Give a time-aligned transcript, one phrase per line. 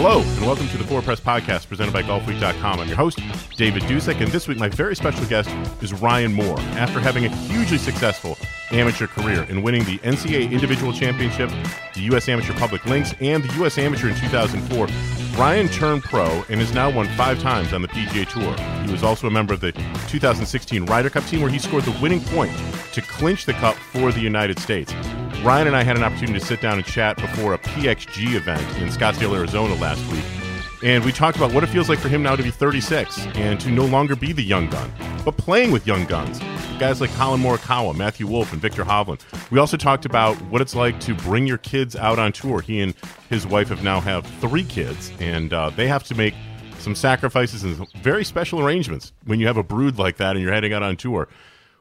[0.00, 2.78] Hello, and welcome to the Forward Press Podcast presented by GolfWeek.com.
[2.78, 3.18] I'm your host,
[3.56, 5.50] David Dusek, and this week my very special guest
[5.82, 6.60] is Ryan Moore.
[6.78, 8.38] After having a hugely successful
[8.70, 11.50] amateur career in winning the NCAA Individual Championship,
[11.94, 12.28] the U.S.
[12.28, 13.76] Amateur Public Links, and the U.S.
[13.76, 14.86] Amateur in 2004,
[15.36, 18.54] Ryan turned pro and has now won five times on the PGA Tour.
[18.86, 19.72] He was also a member of the
[20.06, 22.56] 2016 Ryder Cup team where he scored the winning point
[22.92, 24.94] to clinch the cup for the United States.
[25.42, 28.60] Ryan and I had an opportunity to sit down and chat before a PXG event
[28.78, 30.24] in Scottsdale, Arizona last week.
[30.82, 33.60] And we talked about what it feels like for him now to be 36 and
[33.60, 34.90] to no longer be the young gun,
[35.24, 36.40] but playing with young guns.
[36.80, 39.20] Guys like Collin Morikawa, Matthew Wolff, and Viktor Hovland.
[39.52, 42.60] We also talked about what it's like to bring your kids out on tour.
[42.60, 42.94] He and
[43.28, 46.34] his wife have now have three kids, and uh, they have to make
[46.78, 50.52] some sacrifices and very special arrangements when you have a brood like that and you're
[50.52, 51.28] heading out on tour.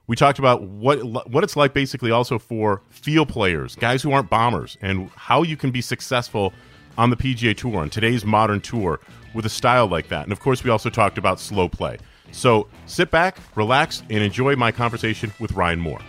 [0.07, 4.29] We talked about what what it's like basically also for feel players, guys who aren't
[4.29, 6.53] bombers, and how you can be successful
[6.97, 9.01] on the PGA Tour on today's modern tour
[9.33, 10.23] with a style like that.
[10.23, 11.97] And of course, we also talked about slow play.
[12.31, 15.99] So sit back, relax, and enjoy my conversation with Ryan Moore.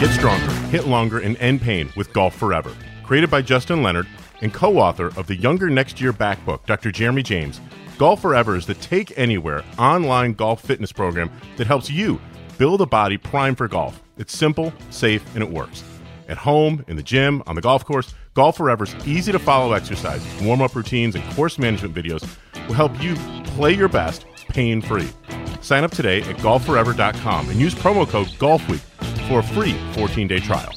[0.00, 2.74] Get stronger, hit longer, and end pain with Golf Forever.
[3.02, 4.06] Created by Justin Leonard
[4.40, 6.90] and co author of the Younger Next Year Back book, Dr.
[6.90, 7.60] Jeremy James,
[7.98, 12.20] Golf Forever is the take anywhere online golf fitness program that helps you
[12.56, 14.00] build a body primed for golf.
[14.18, 15.82] It's simple, safe, and it works.
[16.28, 20.28] At home, in the gym, on the golf course, Golf Forever's easy to follow exercises,
[20.42, 22.22] warm up routines, and course management videos
[22.68, 23.16] will help you
[23.56, 25.08] play your best pain free.
[25.60, 28.78] Sign up today at golfforever.com and use promo code GOLFWEEK
[29.26, 30.72] for a free 14 day trial.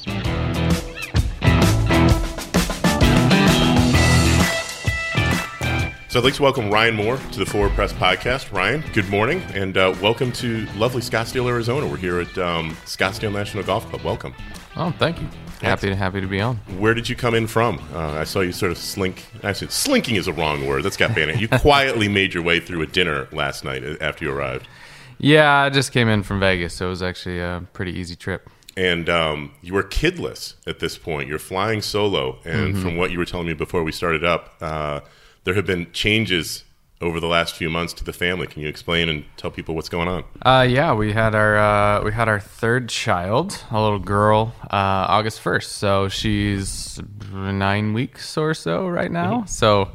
[6.12, 8.52] So I'd like to welcome Ryan Moore to the Forward Press Podcast.
[8.52, 11.86] Ryan, good morning, and uh, welcome to lovely Scottsdale, Arizona.
[11.86, 14.02] We're here at um, Scottsdale National Golf Club.
[14.02, 14.34] Welcome.
[14.76, 15.26] Oh, thank you.
[15.62, 16.56] Happy to happy to be on.
[16.78, 17.78] Where did you come in from?
[17.94, 19.24] Uh, I saw you sort of slink.
[19.42, 20.82] Actually, slinking is a wrong word.
[20.82, 21.40] That's got banned.
[21.40, 24.68] You quietly made your way through a dinner last night after you arrived.
[25.16, 28.50] Yeah, I just came in from Vegas, so it was actually a pretty easy trip.
[28.76, 31.26] And um, you were kidless at this point.
[31.30, 32.82] You're flying solo, and Mm-hmm.
[32.82, 35.00] from what you were telling me before we started up, uh,
[35.44, 36.64] there have been changes
[37.00, 38.46] over the last few months to the family.
[38.46, 40.24] Can you explain and tell people what's going on?
[40.42, 45.06] Uh, yeah, we had our uh, we had our third child, a little girl, uh,
[45.08, 45.72] August first.
[45.72, 47.00] So she's
[47.32, 49.44] nine weeks or so right now.
[49.46, 49.90] So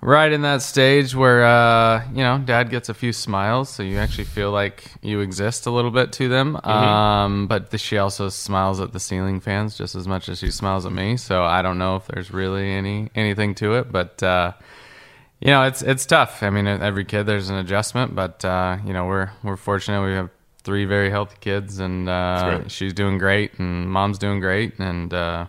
[0.00, 3.98] right in that stage where uh, you know dad gets a few smiles, so you
[3.98, 6.56] actually feel like you exist a little bit to them.
[6.64, 10.50] Um, but the, she also smiles at the ceiling fans just as much as she
[10.50, 11.16] smiles at me.
[11.16, 14.22] So I don't know if there's really any anything to it, but.
[14.22, 14.52] Uh,
[15.40, 16.42] you know, it's it's tough.
[16.42, 20.04] I mean, every kid there's an adjustment, but uh, you know, we're we're fortunate.
[20.04, 20.30] We have
[20.64, 25.46] three very healthy kids, and uh, she's doing great, and mom's doing great, and uh,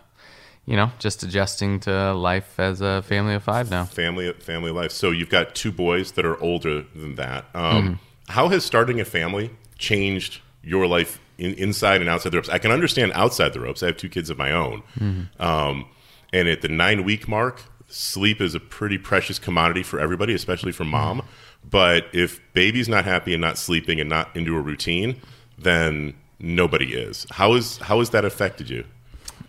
[0.70, 3.86] you know, just adjusting to life as a family of five now.
[3.86, 4.92] Family, family life.
[4.92, 7.46] So you've got two boys that are older than that.
[7.54, 7.94] Um, Mm-hmm.
[8.34, 12.50] How has starting a family changed your life in, inside and outside the ropes?
[12.50, 13.82] I can understand outside the ropes.
[13.82, 15.42] I have two kids of my own, Mm-hmm.
[15.42, 15.86] um,
[16.32, 20.72] and at the nine week mark, sleep is a pretty precious commodity for everybody, especially
[20.72, 21.24] for mom.
[21.68, 25.20] But if baby's not happy and not sleeping and not into a routine,
[25.58, 27.26] then nobody is.
[27.32, 28.84] How is how has that affected you?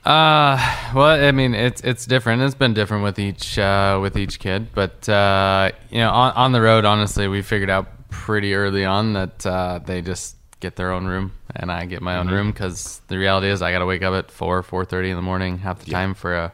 [0.04, 0.56] Uh,
[0.94, 2.40] well, I mean, it's it's different.
[2.42, 6.52] It's been different with each uh, with each kid, but uh, you know, on, on
[6.52, 10.92] the road, honestly, we figured out pretty early on that uh, they just get their
[10.92, 13.86] own room, and I get my own room because the reality is I got to
[13.86, 16.53] wake up at four four thirty in the morning half the time for a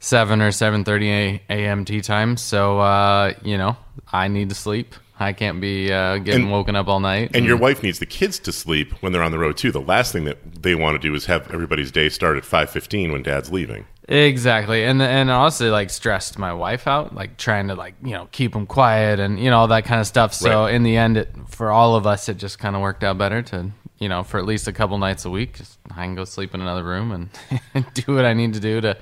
[0.00, 1.08] seven or seven thirty
[1.48, 1.84] a.m.
[1.84, 2.36] tea time.
[2.36, 3.76] So uh, you know,
[4.12, 4.96] I need to sleep.
[5.20, 7.30] I can't be uh, getting And- woken up all night.
[7.34, 9.72] And your wife needs the kids to sleep when they're on the road too.
[9.72, 12.70] The last thing that they want to do is have everybody's day start at five
[12.70, 13.86] fifteen when dad's leaving.
[14.10, 18.28] Exactly, and and honestly, like stressed my wife out, like trying to like you know
[18.32, 20.32] keep them quiet and you know all that kind of stuff.
[20.32, 20.74] So Right.
[20.74, 23.42] in the end, it for all of us, it just kind of worked out better
[23.42, 26.24] to you know for at least a couple nights a week, just I can go
[26.24, 27.28] sleep in another room
[27.74, 28.96] and do what I need to do to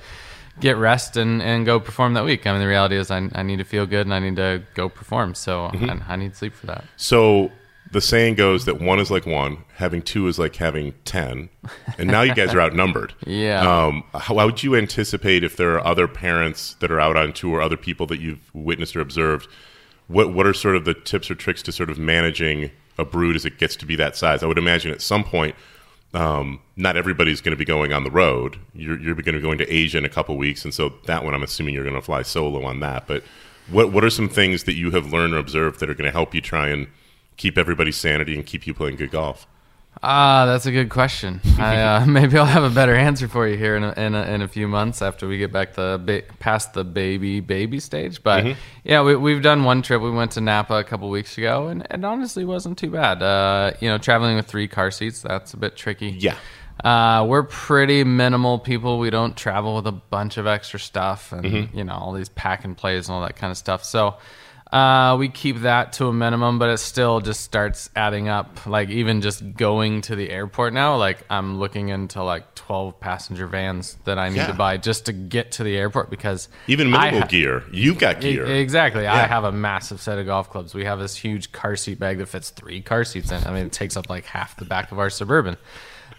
[0.61, 2.47] get rest and, and go perform that week.
[2.47, 4.63] I mean, the reality is I, I need to feel good and I need to
[4.75, 5.35] go perform.
[5.35, 6.85] So I, I need sleep for that.
[6.97, 7.51] So
[7.91, 11.49] the saying goes that one is like one, having two is like having ten,
[11.99, 13.15] and now you guys are outnumbered.
[13.27, 13.61] Yeah.
[13.61, 17.33] Um, how, how would you anticipate if there are other parents that are out on
[17.33, 19.49] tour, other people that you've witnessed or observed?
[20.09, 23.37] What what are sort of the tips or tricks to sort of managing a brood
[23.37, 24.43] as it gets to be that size?
[24.43, 25.55] I would imagine at some point.
[26.15, 28.59] Um, not everybody's going to be going on the road.
[28.75, 31.25] You're, you're going to be going to Asia in a couple weeks, and so that
[31.25, 33.07] one I'm assuming you're going to fly solo on that.
[33.07, 33.23] But
[33.69, 36.13] what what are some things that you have learned or observed that are going to
[36.13, 36.87] help you try and
[37.37, 39.47] keep everybody's sanity and keep you playing good golf?
[40.03, 41.41] Ah, that's a good question.
[41.59, 44.23] I, uh, maybe I'll have a better answer for you here in a, in a,
[44.25, 48.23] in a few months after we get back the ba- past the baby baby stage.
[48.23, 50.03] But yeah, we, we've done one trip.
[50.03, 53.23] We went to Napa a couple weeks ago, and it honestly wasn't too bad.
[53.23, 56.11] Uh, you know, traveling with three car seats that's a bit tricky.
[56.11, 56.37] Yeah.
[56.85, 58.99] Uh, we're pretty minimal people.
[58.99, 62.65] We don't travel with a bunch of extra stuff and you know all these pack
[62.65, 63.83] and plays and all that kind of stuff.
[63.83, 64.17] So
[64.77, 68.67] uh, we keep that to a minimum, but it still just starts adding up.
[68.67, 73.47] Like even just going to the airport now, like I'm looking into like 12 passenger
[73.47, 74.47] vans that I need Yeah.
[74.49, 77.63] to buy just to get to the airport because Even minimal ha- gear.
[77.73, 78.45] you've got E- gear.
[78.47, 79.07] Exactly.
[79.07, 80.75] I have a massive set of golf clubs.
[80.75, 83.43] We have this huge car seat bag that fits three car seats in.
[83.45, 85.57] I mean, it takes up like half the back of our suburban.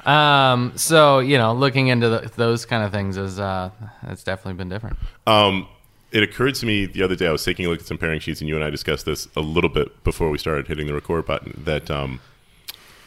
[0.06, 3.71] Um, so you know, looking into the, those kind of things is uh,
[4.04, 4.98] it's definitely been different.
[5.25, 5.68] Um,
[6.12, 7.27] it occurred to me the other day.
[7.27, 9.27] I was taking a look at some pairing sheets, and you and I discussed this
[9.36, 11.62] a little bit before we started hitting the record button.
[11.65, 12.19] That um,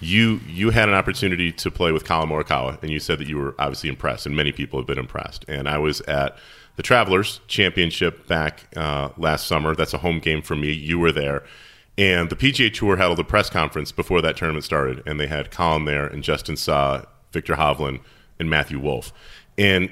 [0.01, 3.39] you you had an opportunity to play with Collin Morikawa, and you said that you
[3.39, 5.45] were obviously impressed, and many people have been impressed.
[5.49, 6.37] And I was at
[6.77, 9.75] the Travelers Championship back uh, last summer.
[9.75, 10.73] That's a home game for me.
[10.73, 11.45] You were there.
[11.99, 15.51] And the PGA Tour held a press conference before that tournament started, and they had
[15.51, 18.01] Colin there, and Justin Suh, Viktor Hovland,
[18.39, 19.13] and Matthew Wolff.
[19.59, 19.91] And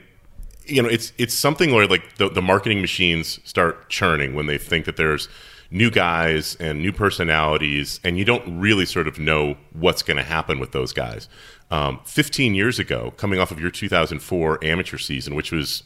[0.69, 4.59] you know, it's it's something where like the, the marketing machines start churning when they
[4.59, 5.29] think that there's
[5.71, 10.23] new guys and new personalities, and you don't really sort of know what's going to
[10.23, 11.29] happen with those guys.
[11.71, 15.83] Um, 15 years ago, coming off of your 2004 amateur season, which was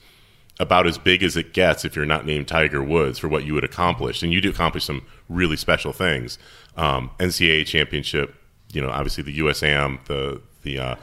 [0.61, 3.55] about as big as it gets if you're not named Tiger Woods for what you
[3.55, 6.39] would accomplish, and you do accomplish some really special things.
[6.77, 8.35] Um, NCAA championship,
[8.73, 10.97] you know, obviously the USAM, the the uh,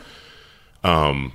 [0.84, 1.34] um,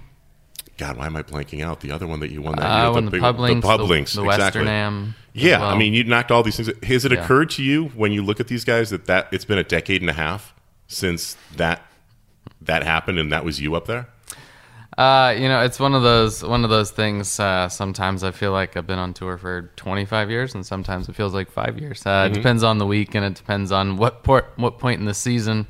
[0.77, 1.81] God, why am I blanking out?
[1.81, 3.79] The other one that you won that Uh, year, when the big- pub links, pub
[3.81, 4.63] the, links, the exactly.
[4.63, 5.15] Western Am.
[5.33, 5.71] Yeah, well.
[5.71, 6.71] I mean, you knocked all these things.
[6.85, 7.23] Has it Yeah.
[7.23, 10.01] occurred to you when you look at these guys that that it's been a decade
[10.01, 10.53] and a half
[10.89, 11.83] since that
[12.63, 14.09] that happened, and that was you up there?
[14.97, 17.41] Uh, you know, it's one of those one of those things.
[17.41, 21.17] Uh, sometimes I feel like I've been on tour for 25 years, and sometimes it
[21.17, 22.07] feels like five years.
[22.07, 25.07] Uh, It depends on the week, and it depends on what port, what point in
[25.07, 25.67] the season,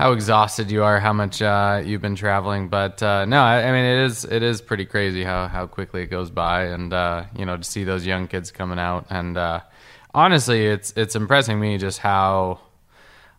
[0.00, 2.68] how exhausted you are, how much uh, you've been traveling.
[2.68, 6.00] But uh, no, I, I mean, it is it is pretty crazy how how quickly
[6.00, 9.36] it goes by, and uh, you know, to see those young kids coming out, and
[9.36, 9.60] uh,
[10.14, 12.60] honestly, it's it's impressing me just how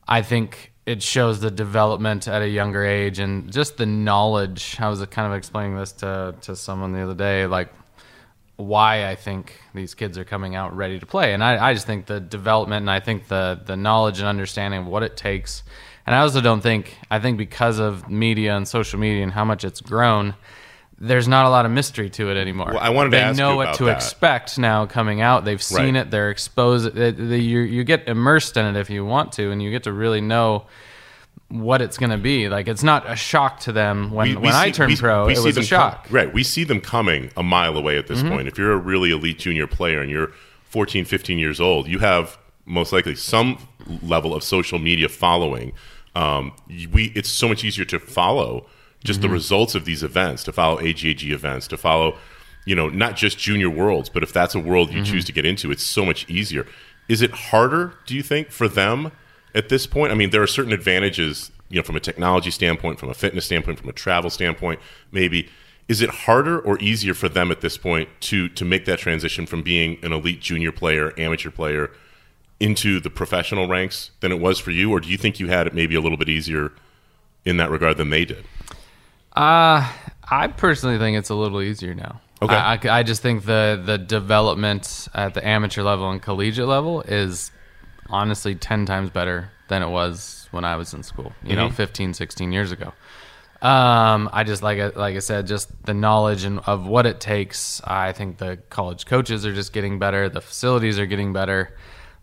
[0.07, 4.77] I think it shows the development at a younger age and just the knowledge.
[4.79, 7.69] I was kind of explaining this to, to someone the other day, like
[8.57, 11.33] why I think these kids are coming out ready to play.
[11.33, 14.81] And I, I just think the development and I think the, the knowledge and understanding
[14.81, 15.63] of what it takes.
[16.11, 19.45] And I also don't think, I think because of media and social media and how
[19.45, 20.35] much it's grown,
[20.99, 22.67] there's not a lot of mystery to it anymore.
[22.71, 23.95] Well, I wanted to they ask know you what about to that.
[23.95, 25.45] expect now coming out.
[25.45, 26.07] They've seen Right.
[26.07, 26.11] it.
[26.11, 26.93] They're exposed.
[26.95, 29.83] They, they, you, you get immersed in it if you want to, and you get
[29.83, 30.65] to really know
[31.47, 32.49] what it's going to be.
[32.49, 35.29] Like it's not a shock to them when when I see- turned pro.
[35.29, 36.07] it was a them shock.
[36.07, 36.33] com- right.
[36.33, 38.29] We see them coming a mile away at this Mm-hmm.
[38.33, 38.47] point.
[38.49, 40.33] If you're a really elite junior player and you're
[40.65, 43.57] 14, 15 years old, you have most likely some
[44.03, 45.71] level of social media following.
[46.15, 46.53] Um,
[46.91, 48.65] we it's so much easier to follow
[49.03, 49.29] just Mm-hmm.
[49.29, 52.17] the results of these events, to follow AJGA events, to follow,
[52.65, 55.11] you know, not just junior worlds, but if that's a world you Mm-hmm.
[55.11, 56.67] choose to get into, it's so much easier.
[57.09, 59.11] Is it harder, do you think, for them
[59.55, 60.11] at this point?
[60.11, 63.45] I mean, there are certain advantages, you know, from a technology standpoint, from a fitness
[63.45, 64.79] standpoint, from a travel standpoint,
[65.11, 65.49] maybe.
[65.87, 69.45] Is it harder or easier for them at this point to to make that transition
[69.45, 71.91] from being an elite junior player, amateur player,
[72.61, 75.65] into the professional ranks than it was for you, or do you think you had
[75.65, 76.71] it maybe a little bit easier
[77.43, 78.45] in that regard than they did?
[79.35, 79.91] Uh,
[80.29, 82.21] I personally think it's a little easier now.
[82.41, 82.53] Okay.
[82.53, 87.01] I, I, I just think the the development at the amateur level and collegiate level
[87.01, 87.51] is
[88.09, 92.13] honestly 10 times better than it was when I was in school, you know, 15,
[92.13, 92.93] 16 years ago.
[93.61, 97.19] Um, I just like I, like I said, just the knowledge and of what it
[97.19, 97.81] takes.
[97.83, 100.29] I think the college coaches are just getting better.
[100.29, 101.75] The facilities are getting better.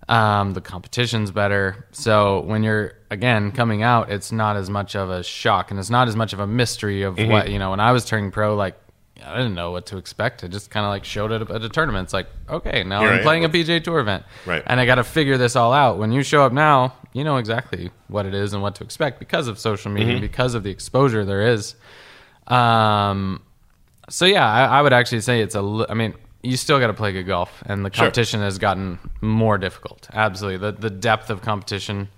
[0.08, 1.86] Um, the competition's better.
[1.92, 5.90] So when you're again coming out, it's not as much of a shock and it's
[5.90, 7.70] not as much of a mystery of what you know.
[7.70, 8.74] When I was turning pro, like
[9.22, 10.42] I didn't know what to expect.
[10.44, 12.04] I just kind of like showed it at a tournament.
[12.06, 14.62] It's like, okay, now I'm playing a PGA Tour event, Right.
[14.66, 15.98] And I got to figure this all out.
[15.98, 19.18] When you show up now, you know exactly what it is and what to expect
[19.18, 20.20] because of social media, Mm-hmm.
[20.22, 21.74] because of the exposure there is.
[22.46, 23.42] Um,
[24.08, 25.86] so yeah, I, I would actually say it's a.
[25.88, 28.04] I mean, you still got to play good golf, and the Sure.
[28.06, 30.08] competition has gotten more difficult.
[30.12, 32.08] Absolutely, the the depth of competition.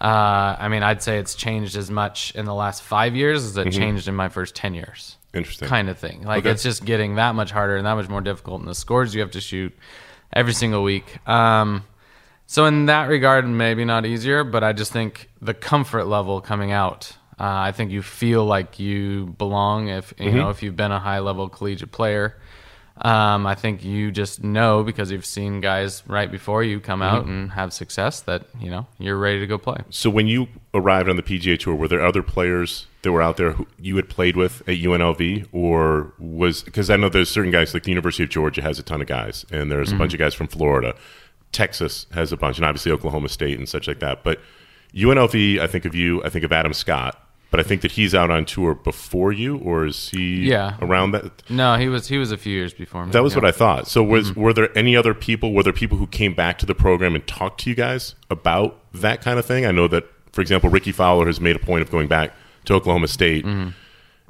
[0.00, 3.56] Uh, I mean, I'd say it's changed as much in the last five years as
[3.56, 5.68] it changed in my first ten years Interesting.
[5.68, 6.22] kind of thing.
[6.22, 6.50] Like Okay.
[6.50, 9.22] it's just getting that much harder and that much more difficult, and the scores you
[9.22, 9.74] have to shoot
[10.34, 11.18] every single week.
[11.26, 11.84] Um,
[12.46, 16.72] so in that regard, maybe not easier, but I just think the comfort level coming
[16.72, 17.12] out.
[17.40, 21.00] Uh, I think you feel like you belong if you know if you've been a
[21.00, 22.36] high level collegiate player.
[22.98, 27.26] Um, I think you just know because you've seen guys right before you come out
[27.26, 29.78] and have success that you know you're ready to go play.
[29.90, 33.36] So when you arrived on the PGA Tour, were there other players that were out
[33.36, 37.52] there who you had played with at UNLV, or was because I know there's certain
[37.52, 40.14] guys like the University of Georgia has a ton of guys, and there's a bunch
[40.14, 40.94] of guys from Florida,
[41.52, 44.24] Texas has a bunch, and obviously Oklahoma State and such like that.
[44.24, 44.40] But
[44.94, 47.25] UNLV, I think of you, I think of Adam Scott,
[47.56, 50.76] but I think that he's out on tour before you, or is he Yeah.
[50.82, 51.42] around that?
[51.48, 53.12] No, he was he was a few years before me.
[53.12, 53.38] That was Yeah.
[53.40, 53.88] what I thought.
[53.88, 54.40] So was Mm-hmm.
[54.40, 55.52] were there any other people?
[55.54, 58.78] Were there people who came back to the program and talked to you guys about
[58.92, 59.64] that kind of thing?
[59.64, 62.34] I know that, for example, Rickie Fowler has made a point of going back
[62.66, 63.68] to Oklahoma State, Mm-hmm.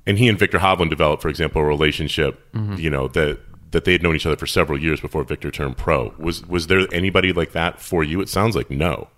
[0.07, 2.41] and he and Viktor Hovland developed, for example, a relationship.
[2.55, 2.77] Mm-hmm.
[2.79, 3.41] You know that
[3.73, 6.15] that they had known each other for several years before Viktor turned pro.
[6.19, 8.21] Was was there anybody like that for you?
[8.21, 9.09] It sounds like no.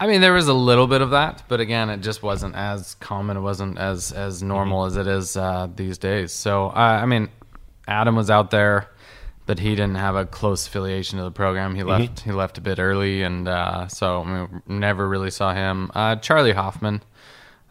[0.00, 2.94] I mean, there was a little bit of that, but again, it just wasn't as
[2.96, 3.36] common.
[3.36, 6.32] It wasn't as as normal as it is uh, these days.
[6.32, 7.28] So, uh, I mean,
[7.88, 8.88] Adam was out there,
[9.46, 11.74] but he didn't have a close affiliation to the program.
[11.74, 12.20] He left.
[12.20, 15.90] He left a bit early, and uh, so I mean, never really saw him.
[15.94, 17.02] Uh, Charley Hoffman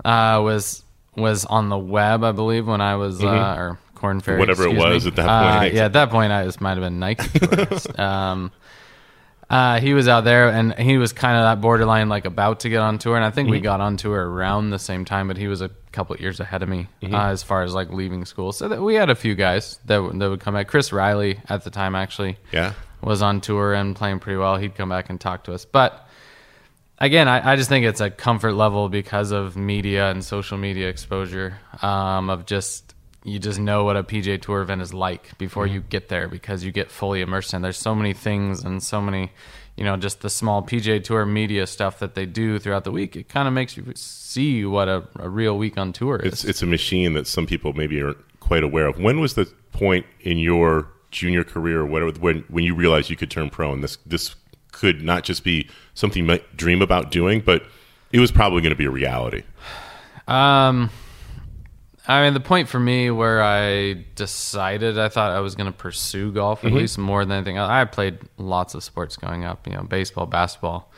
[0.04, 0.84] uh, was
[1.16, 4.76] was on the web, I believe, when I was uh, or Korn Ferry, Whatever it
[4.76, 5.10] was me.
[5.12, 5.74] at that point.
[5.74, 7.40] yeah, at that point, I was might have been Nike.
[7.98, 8.52] um,
[9.50, 12.70] uh, he was out there, and he was kind of that borderline, like about to
[12.70, 13.16] get on tour.
[13.16, 13.52] And I think Mm-hmm.
[13.54, 16.40] we got on tour around the same time, but he was a couple of years
[16.40, 17.16] ahead of me Mm-hmm.
[17.16, 18.52] uh, as far as like leaving school.
[18.52, 20.68] So that we had a few guys that w- that would come back.
[20.68, 22.74] Chris Riley at the time actually Yeah.
[23.02, 24.58] was on tour and playing pretty well.
[24.58, 26.04] He'd come back and talk to us, but.
[27.00, 30.90] Again, I, I just think it's a comfort level because of media and social media
[30.90, 31.60] exposure.
[31.84, 35.82] Um, of just you just know what a PGA Tour event is like before you
[35.82, 37.62] get there because you get fully immersed in.
[37.62, 39.32] There's so many things and so many,
[39.76, 43.16] you know, just the small PGA Tour media stuff that they do throughout the week.
[43.16, 46.34] It kind of makes you see what a, a real week on tour is.
[46.34, 48.98] It's it's a machine that some people maybe aren't quite aware of.
[48.98, 53.16] When was the point in your junior career or whatever when when you realized you
[53.16, 54.36] could turn pro and this this
[54.72, 57.64] could not just be something you might dream about doing, but
[58.12, 59.44] it was probably going to be a reality.
[60.28, 60.92] Um,
[62.08, 65.78] I mean, the point for me where I decided I thought I was going to
[65.78, 66.78] pursue golf at mm-hmm.
[66.78, 67.58] least more than anything.
[67.58, 67.70] else.
[67.70, 69.68] I played lots of sports growing up.
[69.68, 70.90] You know, baseball, basketball,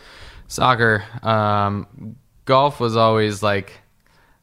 [0.47, 1.03] soccer.
[1.23, 3.73] Um, golf was always like.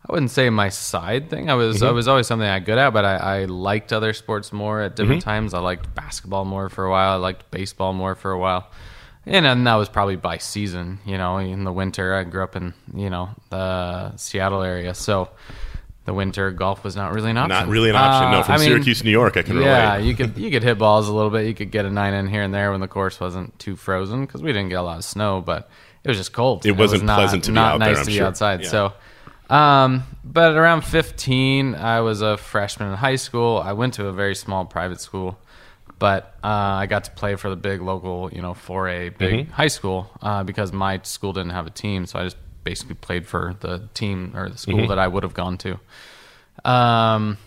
[0.09, 1.51] I wouldn't say my side thing.
[1.51, 1.87] I was mm-hmm.
[1.87, 4.95] I was always something I good at, but I, I liked other sports more at
[4.95, 5.31] different mm-hmm.
[5.31, 5.55] times.
[5.55, 7.11] I liked basketball more for a while.
[7.11, 8.71] I liked baseball more for a while,
[9.25, 11.01] and then that was probably by season.
[11.05, 15.31] You know, in the winter, I grew up in you know the Seattle area, so
[16.07, 17.51] the winter golf was not really an option.
[17.51, 18.31] Not really an option.
[18.33, 20.07] no, Uh, from I mean, Syracuse, New York, I can yeah, relate.
[20.09, 21.47] you could you could hit balls a little bit.
[21.47, 24.25] You could get a nine in here and there when the course wasn't too frozen
[24.25, 25.69] because we didn't get a lot of snow, but
[26.05, 26.65] it was just cold.
[26.65, 28.27] It wasn't was not, pleasant to be not out nice I'm to be sure.
[28.27, 28.63] outside.
[28.63, 28.69] Yeah.
[28.69, 28.93] So,
[29.51, 33.59] um, but around 15, I was a freshman in high school.
[33.59, 35.39] I went to a very small private school,
[35.99, 39.53] but uh, I got to play for the big local, you know, 4A big Mm-hmm.
[39.53, 42.37] high school uh, because my school didn't have a team, so I just
[42.67, 44.59] basically played for the team or the Mm-hmm.
[44.59, 45.79] school that I would have gone to.
[46.65, 47.39] Um,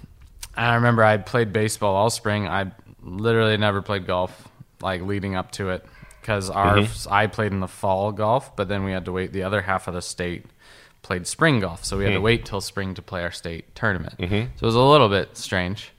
[0.56, 2.48] I remember I played baseball all spring.
[2.48, 2.72] I
[3.04, 4.48] literally never played golf
[4.82, 5.86] like leading up to it
[6.22, 7.14] because our Mm-hmm.
[7.14, 9.34] I played in the fall golf, but then we had to wait.
[9.34, 10.46] The other half of the state
[11.02, 14.16] played spring golf, so we had to wait till spring to play our state tournament.
[14.20, 14.42] Mm-hmm.
[14.56, 15.92] So it was a little bit strange.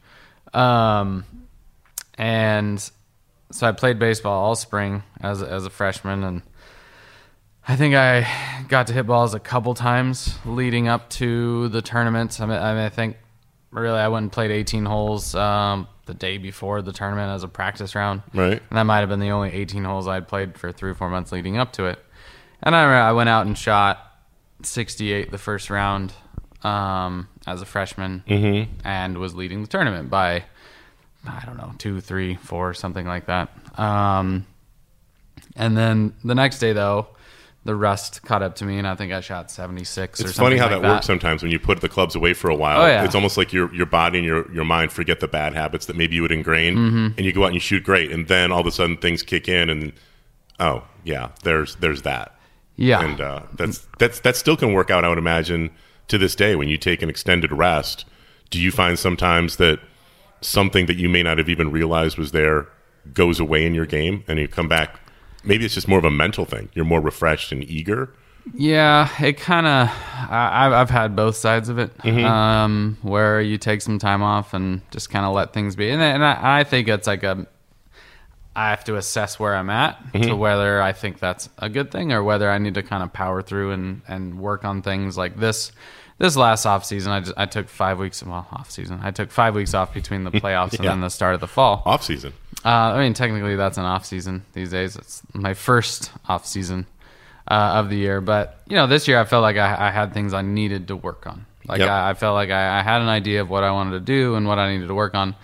[0.55, 1.25] Um,
[2.19, 2.79] and
[3.51, 6.43] so I played baseball all spring as as a freshman, and
[7.71, 8.27] I think I
[8.67, 12.41] got to hit balls a couple times leading up to the tournament.
[12.41, 13.17] I mean, I, mean, I think
[13.71, 17.49] really I went and played 18 holes um, the day before the tournament as a
[17.49, 18.23] practice round.
[18.35, 18.61] Right.
[18.71, 21.11] And that might have been the only 18 holes I'd played for three or four
[21.11, 22.05] months leading up to it.
[22.61, 24.05] And I remember I went out and shot
[24.65, 26.13] 68 the first round
[26.65, 28.25] um, as a freshman
[28.83, 30.43] and was leading the tournament by,
[31.25, 33.49] I don't know, two, three, four, something like that.
[33.79, 34.45] Um,
[35.55, 37.07] and then the next day, though,
[37.65, 40.45] the rust caught up to me, and I think I shot 76 or It's something
[40.45, 42.81] funny how like that, works sometimes when you put the clubs away for a while.
[42.83, 43.05] Oh, yeah.
[43.05, 45.97] It's almost like your your body and your, your mind forget the bad habits that
[45.97, 47.07] maybe you would ingrain, Mm-hmm.
[47.19, 49.23] and you go out and you shoot great, and then all of a sudden things
[49.23, 49.93] kick in, and
[50.59, 52.35] oh yeah, there's there's that,
[52.77, 53.03] Yeah.
[53.05, 55.05] and uh, that's that's that still can work out.
[55.05, 55.71] I would imagine
[56.09, 58.05] to this day when you take an extended rest.
[58.49, 59.79] Do you find sometimes that
[60.41, 62.67] something that you may not have even realized was there
[63.13, 64.99] goes away in your game, and you come back?
[65.45, 66.69] Maybe it's just more of a mental thing.
[66.75, 68.13] You're more refreshed and eager.
[68.55, 69.89] Yeah, it kind of.
[70.31, 72.25] I've I've had both sides of it, Mm-hmm.
[72.25, 76.01] um, where you take some time off and just kind of let things be, and,
[76.03, 77.47] and I, I think it's like a.
[78.57, 80.23] I have to assess where I'm at Mm-hmm.
[80.29, 83.13] to whether I think that's a good thing or whether I need to kind of
[83.13, 85.71] power through and, and work on things like this.
[86.19, 88.23] This last off season, I just, I took five weeks.
[88.23, 91.35] Well, off season, I took five weeks off between the playoffs and then the start
[91.35, 91.83] of the fall.
[91.87, 92.33] Off season.
[92.65, 94.97] Uh, I mean, technically, that's an off season these days.
[94.97, 96.87] It's my first off season
[97.49, 100.13] uh, of the year, but you know, this year I felt like I, I had
[100.13, 101.47] things I needed to work on.
[101.67, 101.89] Like Yep.
[101.89, 104.35] I, I felt like I, I had an idea of what I wanted to do
[104.35, 105.35] and what I needed to work on.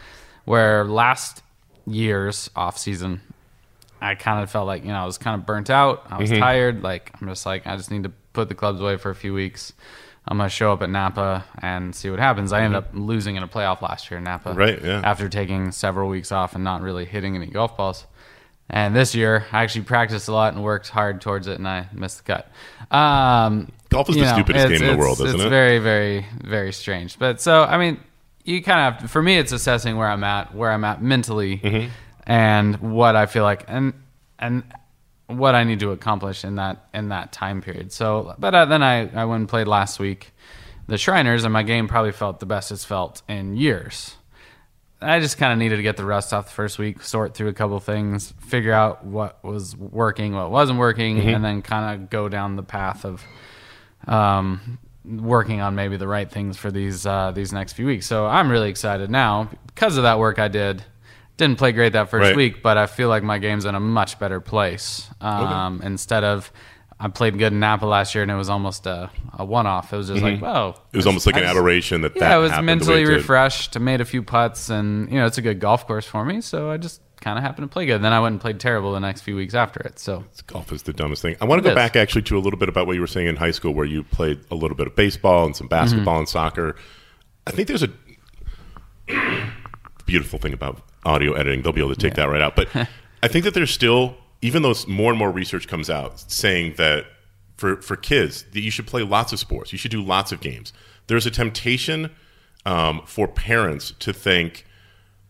[0.44, 1.42] Where last
[1.86, 3.20] year's off season,
[4.00, 6.02] I kind of felt like you know I was kind of burnt out.
[6.06, 6.20] I Mm-hmm.
[6.20, 6.82] was tired.
[6.82, 9.32] Like I'm just like I just need to put the clubs away for a few
[9.32, 9.72] weeks.
[10.28, 12.52] I'm gonna show up at Napa and see what happens.
[12.52, 14.52] I ended up losing in a playoff last year in Napa.
[14.54, 15.00] Right, yeah.
[15.04, 18.06] After taking several weeks off and not really hitting any golf balls.
[18.68, 21.86] And this year, I actually practiced a lot and worked hard towards it, and I
[21.92, 22.50] missed the cut.
[22.96, 25.40] Um, Golf is the know, stupidest game in the world, isn't it's it?
[25.42, 27.16] It's very, very, very strange.
[27.16, 28.00] But so, I mean,
[28.44, 31.58] you kind of have, for me, it's assessing where I'm at, where I'm at mentally,
[31.58, 31.90] Mm-hmm.
[32.26, 33.94] and what I feel like, and
[34.40, 34.64] and
[35.26, 37.92] what I need to accomplish in that in that time period.
[37.92, 40.32] So, but uh, then I I went and played last week,
[40.86, 44.14] the Shriners, and my game probably felt the best it's felt in years.
[45.00, 47.48] I just kind of needed to get the rust off the first week, sort through
[47.48, 51.28] a couple things, figure out what was working, what wasn't working, Mm-hmm.
[51.28, 53.22] and then kind of go down the path of
[54.06, 58.06] um, working on maybe the right things for these uh, these next few weeks.
[58.06, 60.82] So I'm really excited now because of that work I did.
[61.36, 62.36] Didn't play great that first Right.
[62.36, 65.08] week, but I feel like my game's in a much better place.
[65.20, 66.50] Um, Instead of
[66.98, 69.92] I played good in Napa last year, and it was almost a, a one off.
[69.92, 70.80] It was just like, oh, Mm-hmm.
[70.92, 73.76] It was almost like I an just- aberration that yeah, that I was mentally refreshed.
[73.76, 76.40] I made a few putts, and you know it's a good golf course for me.
[76.40, 78.00] So I just kind of happened to play good.
[78.00, 79.98] Then I went and played terrible the next few weeks after it.
[79.98, 81.36] So Golf is the dumbest thing.
[81.40, 81.74] I want to go is.
[81.74, 83.84] back actually to a little bit about what you were saying in high school, where
[83.86, 86.20] you played a little bit of baseball and some basketball Mm-hmm.
[86.20, 86.76] and soccer.
[87.46, 87.90] I think there's a
[90.06, 91.62] beautiful thing about audio editing.
[91.62, 92.56] They'll be able to take that right out.
[92.56, 92.68] But
[93.22, 97.06] I think that there's still, even though more and more research comes out saying that
[97.56, 100.40] for for kids that you should play lots of sports, you should do lots of
[100.40, 100.72] games.
[101.06, 102.10] There's a temptation
[102.66, 104.66] um, for parents to think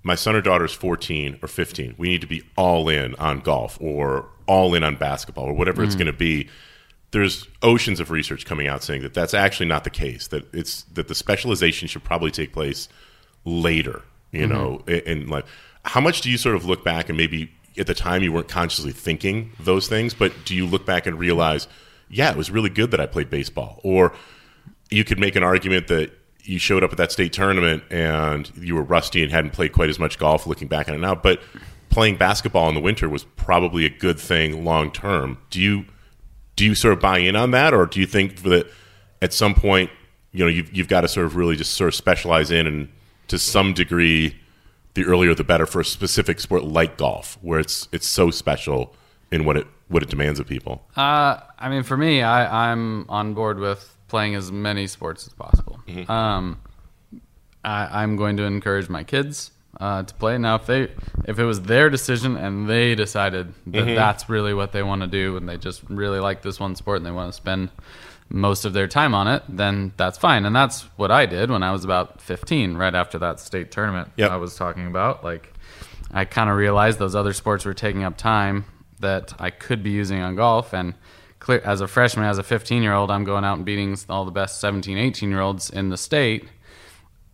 [0.03, 3.77] my son or daughter's 14 or 15 we need to be all in on golf
[3.81, 6.49] or all in on basketball or whatever it's going to be
[7.11, 10.85] there's oceans of research coming out saying that that's actually not the case that it's
[10.85, 12.89] that the specialization should probably take place
[13.45, 14.03] later
[14.38, 14.53] you mm-hmm.
[14.53, 15.44] know in, in life
[15.85, 18.49] how much do you sort of look back and maybe at the time you weren't
[18.49, 21.68] consciously thinking those things but do you look back and realize
[22.09, 23.81] yeah it was really good that i played baseball?
[23.83, 24.12] Or
[24.90, 28.77] you could make an argument that you showed up at that state tournament and you
[28.77, 31.40] were rusty and hadn't played quite as much golf looking back on it now but
[31.96, 35.38] playing basketball in the winter was probably a good thing long term.
[35.49, 35.87] Do you
[36.55, 37.72] do you sort of buy in on that?
[37.72, 38.70] Or do you think that
[39.22, 39.90] at some point
[40.33, 42.88] you know you've, you've got to sort of really just sort of specialize in and
[43.29, 44.37] to some degree
[44.95, 48.95] the earlier the better for a specific sport like golf where it's it's so special
[49.31, 53.07] in what it what it demands of people Uh, I mean, for me, I, I'm
[53.09, 55.81] on board with playing as many sports as possible.
[56.09, 56.61] Um,
[57.65, 60.39] I, I'm going to encourage my kids uh, to play.
[60.39, 60.91] Now, if they,
[61.25, 65.07] if it was their decision and they decided that that's really what they want to
[65.09, 67.71] do, and they just really like this one sport and they want to spend
[68.29, 70.45] most of their time on it, then that's fine.
[70.45, 74.11] And that's what I did when I was about 15, right after that state tournament
[74.17, 74.31] Yep.
[74.31, 75.23] I was talking about.
[75.23, 75.53] Like,
[76.11, 78.65] I kind of realized those other sports were taking up time
[79.01, 80.73] that I could be using on golf.
[80.73, 80.95] And
[81.39, 84.25] clear, as a freshman, as a 15 year old, I'm going out and beating all
[84.25, 86.49] the best 17, 18 year olds in the state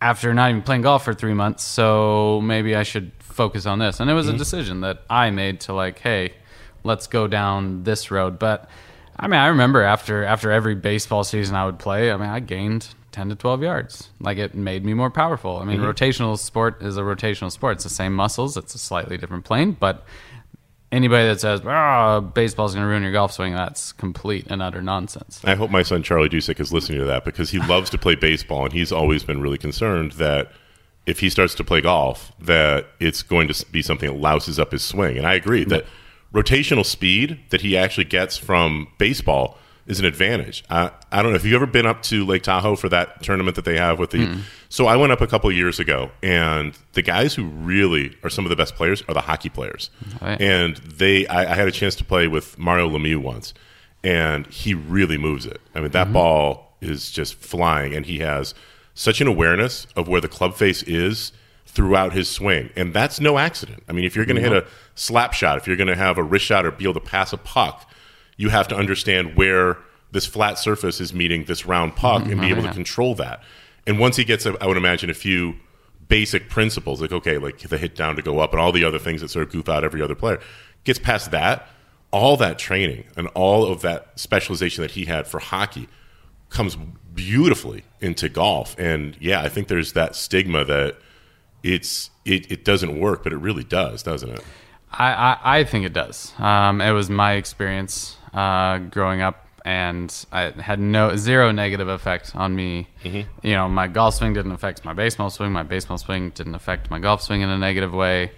[0.01, 1.63] after not even playing golf for three months.
[1.63, 3.99] So maybe I should focus on this.
[3.99, 4.37] And it was a mm-hmm.
[4.37, 6.33] decision that I made to like, hey,
[6.83, 8.37] let's go down this road.
[8.37, 8.69] But
[9.17, 12.39] I mean, I remember after after every baseball season I would play, I mean, I
[12.39, 14.09] gained 10 to 12 yards.
[14.19, 15.57] Like it made me more powerful.
[15.57, 17.77] I mean, rotational sport is a rotational sport.
[17.77, 20.03] It's the same muscles, it's a slightly different plane, but
[20.91, 24.81] anybody that says, "Ah, baseball's going to ruin your golf swing," that's complete and utter
[24.81, 25.41] nonsense.
[25.43, 28.15] I hope my son Charlie Dusek is listening to that because he loves to play
[28.15, 30.51] baseball and he's always been really concerned that
[31.05, 34.71] if he starts to play golf, that it's going to be something that louses up
[34.71, 35.17] his swing.
[35.17, 35.85] And I agree that
[36.33, 40.63] rotational speed that he actually gets from baseball is an advantage.
[40.69, 43.55] I, I don't know if you've ever been up to Lake Tahoe for that tournament
[43.55, 44.19] that they have with the.
[44.19, 44.41] Mm-hmm.
[44.69, 48.29] So I went up a couple of years ago, and the guys who really are
[48.29, 49.89] some of the best players are the hockey players.
[50.21, 50.39] Right.
[50.41, 53.53] And they, I, I had a chance to play with Mario Lemieux once,
[54.03, 55.61] and he really moves it.
[55.75, 56.13] I mean, that mm-hmm.
[56.13, 58.55] ball is just flying, and he has
[58.95, 61.33] such an awareness of where the club face is
[61.73, 63.83] throughout his swing, and that's no accident.
[63.89, 64.69] I mean, if you're going to hit a mm-hmm.
[64.95, 67.33] slap shot, if you're going to have a wrist shot or be able to pass
[67.33, 67.89] a puck,
[68.37, 69.77] you have to understand where
[70.11, 72.59] this flat surface is meeting this round puck and be mm-hmm.
[72.59, 73.41] able to control that.
[73.87, 75.55] And once he gets, I would imagine, a few
[76.07, 78.99] basic principles, like okay, like the hit down to go up, and all the other
[78.99, 80.39] things that sort of goof out every other player,
[80.83, 81.67] gets past that,
[82.11, 85.87] all that training and all of that specialization that he had for hockey
[86.49, 86.77] comes
[87.15, 88.77] beautifully into golf.
[88.77, 90.97] And yeah, I think there's that stigma that
[91.63, 94.43] it's it, it doesn't work, but it really does, doesn't it?
[94.91, 96.33] I, I, I think it does.
[96.37, 102.35] Um, it was my experience uh, growing up, and I had no zero negative effect
[102.35, 102.87] on me.
[103.41, 105.51] You know, my golf swing didn't affect my baseball swing.
[105.51, 108.31] My baseball swing didn't affect my golf swing in a negative way.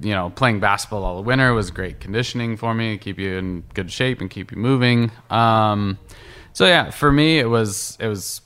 [0.00, 3.64] You know, playing basketball all the winter was great conditioning for me, keep you in
[3.74, 5.10] good shape and keep you moving.
[5.28, 5.98] Um,
[6.54, 8.40] so yeah, for me, it was it was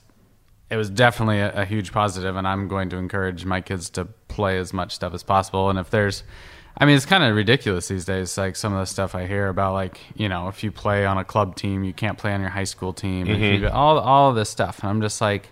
[0.69, 4.05] it was definitely a, a huge positive, and I'm going to encourage my kids to
[4.05, 5.69] play as much stuff as possible.
[5.69, 6.23] And if there's,
[6.77, 8.37] I mean, it's kind of ridiculous these days.
[8.37, 11.17] Like some of the stuff I hear about, like you know, if you play on
[11.17, 13.27] a club team, you can't play on your high school team.
[13.27, 13.63] If mm-hmm.
[13.63, 15.49] you, all all of this stuff, and I'm just like,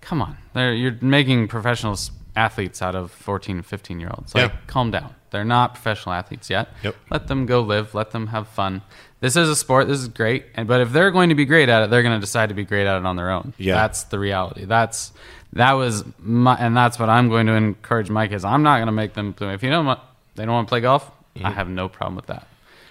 [0.00, 4.34] come on, you're making professional s- athletes out of 14 and 15 year olds.
[4.34, 4.56] Like, Yeah.
[4.66, 5.14] calm down.
[5.30, 6.68] They're not professional athletes yet.
[6.82, 6.94] Yep.
[7.10, 7.94] Let them go live.
[7.94, 8.82] Let them have fun.
[9.20, 9.88] This is a sport.
[9.88, 10.46] This is great.
[10.54, 12.54] And but if they're going to be great at it, they're going to decide to
[12.54, 13.54] be great at it on their own.
[13.56, 13.74] Yeah.
[13.76, 14.64] That's the reality.
[14.66, 15.12] That's
[15.54, 18.44] that was my, and that's what I'm going to encourage my kids.
[18.44, 19.34] I'm not going to make them.
[19.40, 20.02] If you know what
[20.34, 21.46] they don't want to play golf, Mm-hmm.
[21.46, 22.46] I have no problem with that.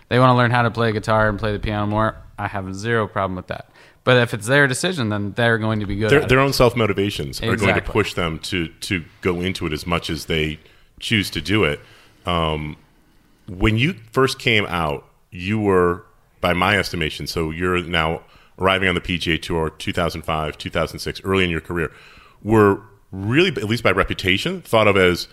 [0.09, 2.15] They want to learn how to play guitar and play the piano more.
[2.39, 3.69] I have zero problem with that.
[4.03, 6.09] But if it's their decision, then they're going to be good.
[6.09, 9.73] their, their own self motivations are going to push them to to go into it
[9.73, 10.59] as much as they
[10.99, 11.79] choose to do it.
[12.25, 12.77] Um,
[13.47, 16.05] when you first came out, you were,
[16.39, 18.21] by my estimation, so you're now
[18.59, 21.91] arriving on the PGA Tour 2005, 2006, early in your career,
[22.43, 25.27] were really, at least by reputation, thought of as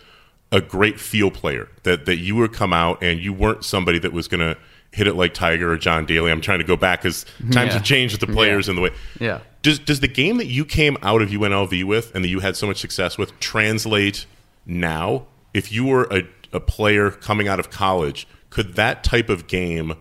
[0.50, 1.68] a great feel player.
[1.82, 4.58] That that you would come out and you weren't somebody that was going to
[4.92, 6.30] hit it like Tiger or John Daly.
[6.30, 7.72] I'm trying to go back because times Yeah.
[7.74, 8.90] have changed with the players and the way.
[9.20, 9.40] Yeah.
[9.62, 12.56] Does does the game that you came out of UNLV with and that you had
[12.56, 14.26] so much success with translate
[14.66, 15.26] now?
[15.54, 16.22] If you were a,
[16.52, 19.94] a player coming out of college, could that type of game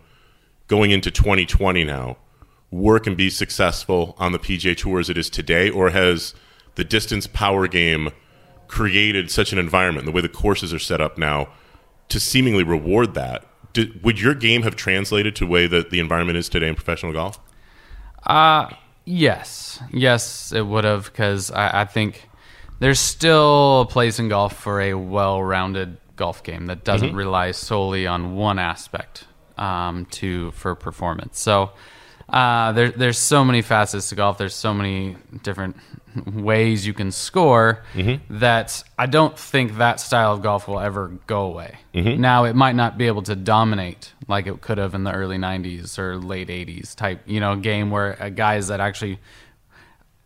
[0.68, 2.18] going into 2020 now
[2.70, 6.34] work and be successful on the PGA Tour as it is today, or has
[6.76, 8.10] the distance power game
[8.68, 11.48] created such an environment, the way the courses are set up now,
[12.10, 13.46] to seemingly reward that?
[13.78, 16.74] Did, would your game have translated to the way that the environment is today in
[16.74, 17.40] professional golf?
[18.26, 18.72] Uh,
[19.06, 19.80] yes.
[19.94, 22.28] Yes, it would have, because I, I think
[22.80, 27.52] there's still a place in golf for a well rounded golf game that doesn't rely
[27.52, 29.26] solely on one aspect
[29.60, 31.40] um, to for performance.
[31.40, 31.70] So
[32.30, 34.38] uh, there, there's so many facets to golf.
[34.38, 35.78] There's so many different
[36.26, 37.84] ways you can score
[38.30, 41.78] that I don't think that style of golf will ever go away.
[41.94, 45.38] Now it might not be able to dominate like it could have in the early
[45.38, 49.20] '90s or late '80s type, you know, game where uh, guys that actually,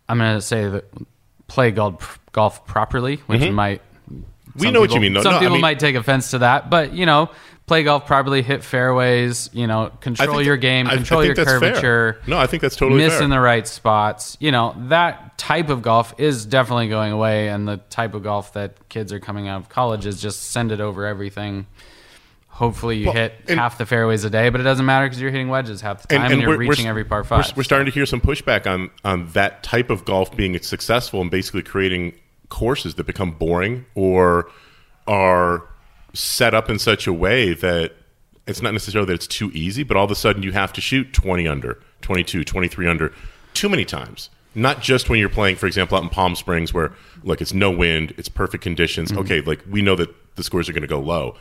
[0.09, 0.85] I'm going to say that
[1.47, 3.81] play golf golf properly, which might.
[4.55, 5.21] We some know what you mean, though.
[5.21, 7.29] Some No, I people mean- might take offense to that, but you know,
[7.71, 11.21] play golf properly, hit fairways, you know, control think your that- game, I- I control
[11.21, 11.71] think your that's fair.
[11.71, 12.17] curvature.
[12.27, 13.23] No, I think that's totally miss fair.
[13.23, 14.35] in the right spots.
[14.41, 18.51] You know, that type of golf is definitely going away, and the type of golf
[18.53, 21.65] that kids are coming out of college is just send it over everything.
[22.49, 25.21] Hopefully, you Well, hit and- half the fairways a day, but it doesn't matter because
[25.21, 27.55] you're hitting wedges half the time and, you're reaching every par we're- five.
[27.55, 31.31] We're, starting to hear some pushback on on that type of golf being successful and
[31.31, 32.15] basically creating
[32.49, 34.49] courses that become boring or
[35.07, 35.63] are
[36.13, 37.93] set up in such a way that
[38.47, 40.81] it's not necessarily that it's too easy, but all of a sudden you have to
[40.81, 43.13] shoot 20 under, 22, 23 under
[43.53, 44.29] too many times.
[44.53, 46.93] Not just when you're playing, for example, out in Palm Springs where,
[47.23, 49.11] look, it's no wind, it's perfect conditions.
[49.13, 51.35] Okay, like we know that the scores are going to go low.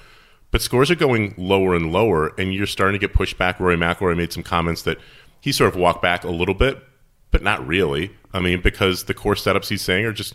[0.53, 3.59] But scores are going lower and lower, and you're starting to get pushback.
[3.61, 4.99] Rory McIlroy made some comments that
[5.41, 6.83] he sort of walked back a little bit,
[7.31, 8.13] but not really.
[8.33, 10.35] I mean, because the course setups he's saying are just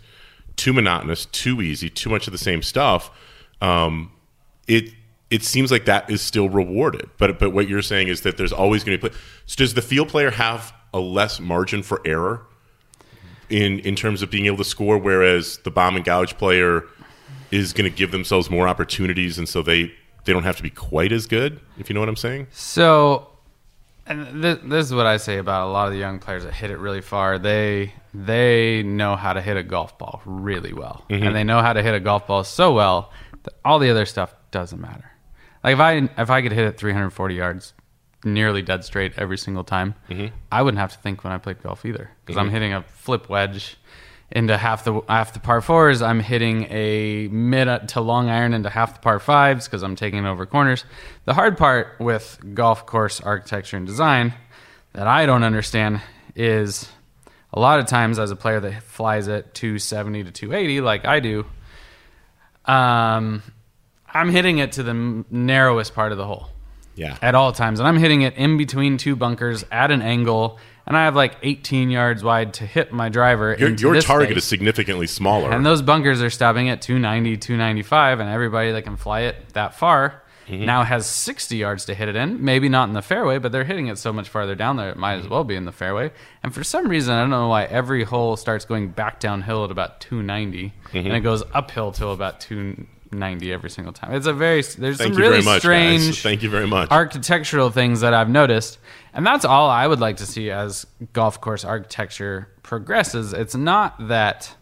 [0.56, 3.10] too monotonous, too easy, too much of the same stuff.
[3.60, 4.10] Um,
[4.66, 4.92] it
[5.30, 7.10] it seems like that is still rewarded.
[7.18, 9.18] But but what you're saying is that there's always going to be play.
[9.46, 12.46] So does the feel player have a less margin for error
[13.48, 16.84] in in terms of being able to score, whereas the bomb and gouge player
[17.50, 19.92] is going to give themselves more opportunities, and so they
[20.24, 21.60] they don't have to be quite as good.
[21.78, 22.48] If you know what I'm saying.
[22.50, 23.28] So,
[24.06, 26.54] and th- this is what I say about a lot of the young players that
[26.54, 27.38] hit it really far.
[27.38, 31.22] They they know how to hit a golf ball really well, mm-hmm.
[31.22, 33.12] and they know how to hit a golf ball so well
[33.64, 35.10] all the other stuff doesn't matter.
[35.62, 37.74] Like if I if I could hit it 340 yards,
[38.24, 40.34] nearly dead straight every single time, mm-hmm.
[40.50, 42.54] I wouldn't have to think when I played golf either because I'm mm-hmm.
[42.54, 43.76] hitting a flip wedge
[44.30, 46.02] into half the half the par fours.
[46.02, 50.26] I'm hitting a mid to long iron into half the par fives because I'm taking
[50.26, 50.84] over corners.
[51.24, 54.34] The hard part with golf course architecture and design
[54.92, 56.00] that I don't understand
[56.34, 56.88] is
[57.52, 61.20] a lot of times as a player that flies at 270 to 280 like I
[61.20, 61.46] do,
[62.66, 63.42] um,
[64.12, 66.48] I'm hitting it to the narrowest part of the hole
[66.94, 67.16] Yeah.
[67.22, 67.80] at all times.
[67.80, 70.58] And I'm hitting it in between two bunkers at an angle.
[70.86, 73.56] And I have like 18 yards wide to hit my driver.
[73.58, 74.38] Your, your target space.
[74.38, 75.50] is significantly smaller.
[75.50, 78.20] And those bunkers are stopping at 290, 295.
[78.20, 80.64] And everybody that can fly it that far Mm-hmm.
[80.64, 82.44] now has 60 yards to hit it in.
[82.44, 84.96] Maybe not in the fairway, but they're hitting it so much farther down there, it
[84.96, 86.12] might as well be in the fairway.
[86.42, 89.70] And for some reason, I don't know why every hole starts going back downhill at
[89.70, 90.96] about 290 Mm-hmm.
[90.98, 94.14] and it goes uphill till about 290 every single time.
[94.14, 96.22] It's a very, there's Thank some really much, strange guys.
[96.22, 96.90] Thank you very much.
[96.92, 98.78] architectural things that I've noticed.
[99.12, 103.32] And that's all I would like to see as golf course architecture progresses.
[103.32, 104.54] It's not that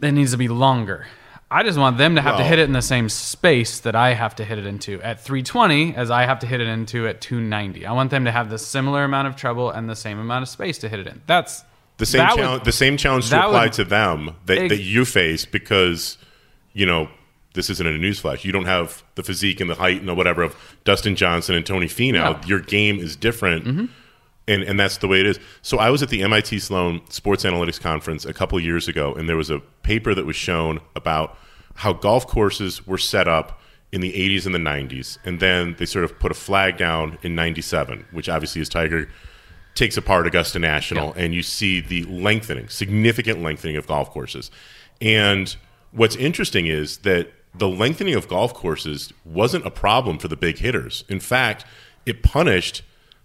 [0.00, 1.06] it needs to be longer.
[1.52, 4.14] I just want them to have to hit it in the same space that I
[4.14, 7.20] have to hit it into at 320 as I have to hit it into at
[7.20, 7.84] 290.
[7.86, 10.48] I want them to have the similar amount of trouble and the same amount of
[10.48, 11.20] space to hit it in.
[11.26, 11.62] That's
[11.98, 14.68] the same that would- challenge, the same challenge to apply would- to them that, Ex-
[14.70, 16.16] that you face because
[16.72, 17.08] you know
[17.54, 18.44] this isn't a newsflash.
[18.44, 21.66] You don't have the physique and the height and the whatever of Dustin Johnson and
[21.66, 22.34] Tony Finau.
[22.36, 22.48] Mm-hmm.
[22.48, 23.90] Your game is different.
[24.52, 25.38] And, and that's the way it is.
[25.62, 29.14] So I was at the MIT Sloan Sports Analytics Conference a couple of years ago,
[29.14, 31.38] and there was a paper that was shown about
[31.74, 33.60] how golf courses were set up
[33.92, 37.18] in the 80s and the 90s, and then they sort of put a flag down
[37.22, 39.08] in 97, which obviously is Tiger
[39.74, 44.50] takes apart Augusta National, and you see the lengthening, significant lengthening of golf courses.
[45.00, 45.54] And
[45.92, 50.58] what's interesting is that the lengthening of golf courses wasn't a problem for the big
[50.58, 51.04] hitters.
[51.08, 51.64] In fact,
[52.06, 52.82] it punished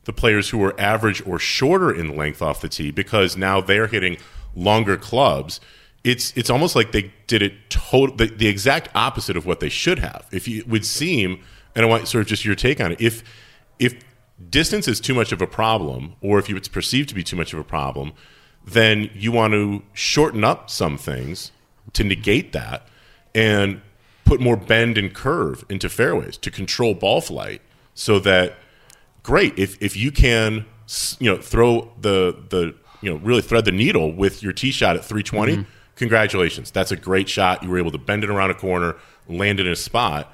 [0.08, 3.88] the players who were average or shorter in length off the tee because now they're
[3.88, 4.18] hitting
[4.56, 5.60] longer clubs.
[6.04, 9.70] It's it's almost like they did it total the, the exact opposite of what they
[9.70, 10.26] should have.
[10.32, 11.44] If you, it would seem,
[11.76, 13.02] and I want sort of just your take on it.
[13.02, 13.22] If
[13.80, 14.02] if
[14.50, 17.36] distance is too much of a problem, or if you, it's perceived to be too
[17.36, 18.14] much of a problem,
[18.66, 21.52] then you want to shorten up some things
[21.92, 22.88] to negate that
[23.36, 23.82] and
[24.24, 27.62] put more bend and curve into fairways to control ball flight
[27.94, 28.56] so that
[29.28, 30.66] great if if you can
[31.20, 34.96] you know throw the the you know really thread the needle with your tee shot
[34.96, 35.62] at 320 mm-hmm.
[35.98, 36.72] congratulations.
[36.72, 37.62] That's a great shot.
[37.62, 38.96] You were able to bend it around a corner
[39.28, 40.34] land it in a spot.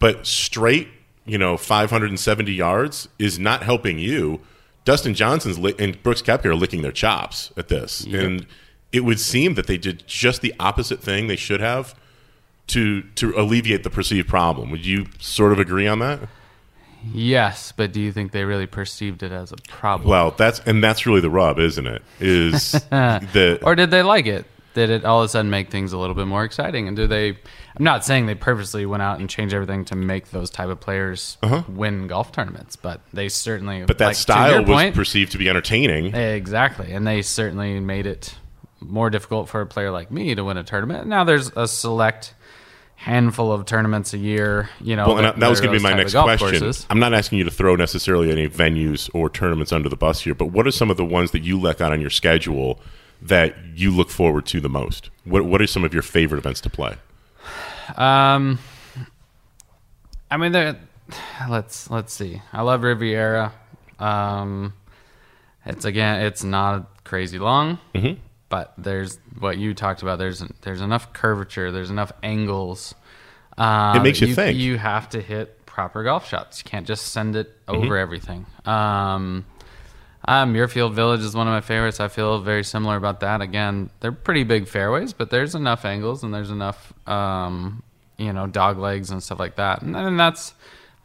[0.00, 0.88] But straight
[1.24, 4.40] you know 570 yards is not helping you.
[4.84, 8.04] Dustin johnson's li- and brooks Koepka are licking their chops at this.
[8.24, 8.46] And
[8.90, 11.94] it would seem that they did just the opposite thing they should have
[12.66, 14.72] to to alleviate the perceived problem.
[14.72, 16.28] Would you sort of agree on that
[17.12, 20.08] yes, but do you think they really perceived it as a problem?
[20.08, 22.02] Well, that's and that's really the rub, isn't it?
[22.20, 24.46] Is the or did they like it?
[24.74, 26.88] Did it all of a sudden make things a little bit more exciting?
[26.88, 27.30] And do they?
[27.76, 30.80] I'm not saying they purposely went out and changed everything to make those type of
[30.80, 31.36] players
[31.68, 33.78] win golf tournaments, but they certainly.
[33.78, 33.86] Uh-huh.
[33.86, 36.14] but that like, style was point, perceived to be entertaining.
[36.14, 38.34] exactly, and they certainly made it
[38.80, 41.06] more difficult for a player like me to win a tournament.
[41.06, 42.34] Now there's a select
[43.02, 44.68] handful of tournaments a year.
[44.80, 46.48] You know, Well, and that, that was going to be my next question.
[46.60, 46.86] courses.
[46.88, 50.34] I'm not asking you to throw necessarily any venues or tournaments under the bus here,
[50.34, 52.78] but what are some of the ones that you look out on your schedule
[53.20, 55.10] that you look forward to the most?
[55.24, 56.94] What What are some of your favorite events to play?
[57.96, 58.58] Um,
[60.30, 60.78] I mean, there.
[61.48, 62.40] Let's let's see.
[62.52, 63.52] I love Riviera.
[63.98, 64.72] Um,
[65.66, 68.20] it's again, it's not crazy long, Mm-hmm.
[68.52, 70.18] But there's what you talked about.
[70.18, 71.72] There's there's enough curvature.
[71.72, 72.94] There's enough angles.
[73.56, 74.58] Um, It makes you think.
[74.58, 76.62] You have to hit proper golf shots.
[76.62, 77.84] You can't just send it Mm-hmm.
[77.84, 78.44] over everything.
[78.66, 79.46] Um,
[80.28, 81.98] uh, Muirfield Village is one of my favorites.
[82.00, 83.40] I feel very similar about that.
[83.40, 87.82] Again, they're pretty big fairways, but there's enough angles and there's enough, um,
[88.18, 89.80] you know, dog legs and stuff like that.
[89.82, 90.52] And, and that's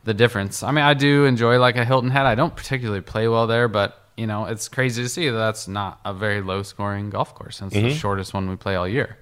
[0.04, 0.62] the difference.
[0.64, 2.26] I mean, I do enjoy like a Hilton Head.
[2.26, 5.68] I don't particularly play well there, but you know, it's crazy to see that that's
[5.68, 7.62] not a very low scoring golf course.
[7.62, 9.18] And it's the shortest one we play all year.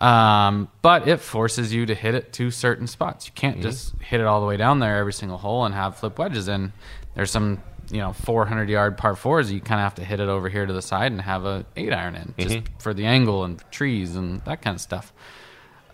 [0.00, 3.26] Um, but it forces you to hit it to certain spots.
[3.26, 5.96] You can't just hit it all the way down there every single hole and have
[5.96, 6.72] flip wedges in.
[7.14, 9.50] There's some, you know, 400 yard par fours.
[9.50, 11.66] You kind of have to hit it over here to the side and have a
[11.74, 15.12] eight iron in just for the angle and trees and that kind of stuff.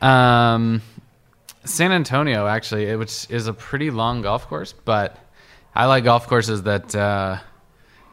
[0.03, 0.83] Um,
[1.65, 5.17] San Antonio actually, which is a pretty long golf course, but
[5.75, 7.39] I like golf courses that uh,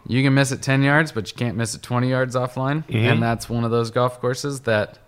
[0.07, 2.85] you can miss it 10 yards, but you can't miss it 20 yards offline.
[2.85, 2.95] Mm-hmm.
[2.95, 4.99] And that's one of those golf courses that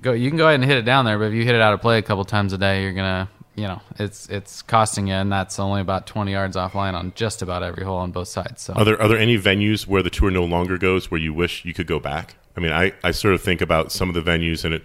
[0.00, 1.60] go you can go ahead and hit it down there, but if you hit it
[1.60, 5.08] out of play a couple times a day, you're gonna you know it's it's costing
[5.08, 8.28] you, and that's only about 20 yards offline on just about every hole on both
[8.28, 8.62] sides.
[8.62, 11.32] So Are there are there any venues where the tour no longer goes where you
[11.32, 12.36] wish you could go back?
[12.56, 14.84] I mean, I, I sort of think about some of the venues and it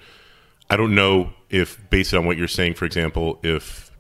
[0.70, 3.92] I don't know if based on what you're saying, for example, if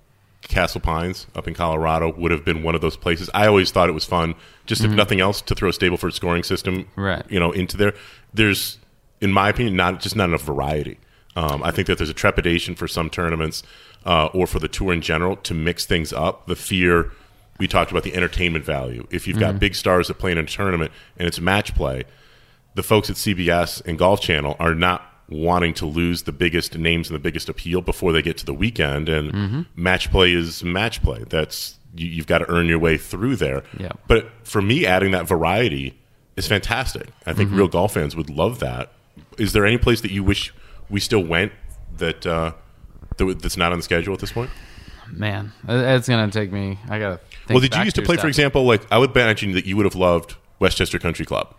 [0.41, 3.29] Castle Pines up in Colorado would have been one of those places.
[3.34, 6.43] I always thought it was fun, just if nothing else, to throw a Stableford scoring
[6.43, 7.23] system, Right.
[7.30, 7.93] You know, into there.
[8.34, 8.78] There's,
[9.21, 10.97] in my opinion, not just not enough variety.
[11.36, 13.63] Um, I think that there's a trepidation for some tournaments
[14.06, 16.45] uh, or for the tour in general to mix things up.
[16.47, 17.12] The fear
[17.60, 19.08] we talked about the entertainment value.
[19.12, 22.04] If you've got big stars that play in a tournament and it's match play,
[22.76, 27.10] the folks at CBS and Golf Channel are not wanting to lose the biggest names
[27.10, 29.08] and the biggest appeal before they get to the weekend.
[29.10, 31.23] And match play is match play.
[31.30, 33.63] That's you, you've got to earn your way through there.
[33.79, 33.91] Yeah.
[34.08, 35.99] But for me, adding that variety
[36.36, 37.10] is fantastic.
[37.25, 38.91] I think real golf fans would love that.
[39.38, 40.53] Is there any place that you wish
[40.89, 41.51] we still went
[41.97, 42.53] that uh,
[43.17, 44.49] that that's not on the schedule at this point?
[45.17, 46.77] man, it's gonna take me.
[46.89, 47.17] I gotta.
[47.17, 49.77] Think well, did you used to play, for example, like I would imagine that you
[49.77, 51.53] would have loved Westchester Country Club,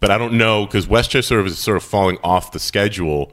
[0.00, 3.32] but I don't know because Westchester is sort of falling off the schedule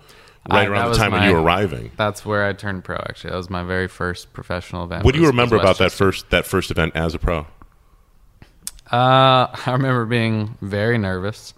[0.49, 1.91] right I- around the was time when you were arriving.
[1.97, 2.95] That's where I turned pro.
[2.97, 5.03] Actually, that was my very first professional event.
[5.05, 7.47] What do you was- was remember about that first that first event as a pro?
[8.91, 11.53] Uh, I remember being very nervous.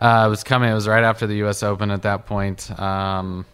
[0.00, 0.70] Uh, it was coming.
[0.70, 1.62] It was right after the U.S.
[1.62, 1.90] Open.
[1.90, 3.44] At that point, um,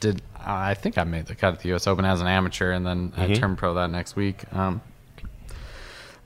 [0.00, 1.86] did I think I made the cut at the U.S.
[1.86, 4.44] Open as an amateur, and then I turned pro that next week.
[4.52, 4.80] Um,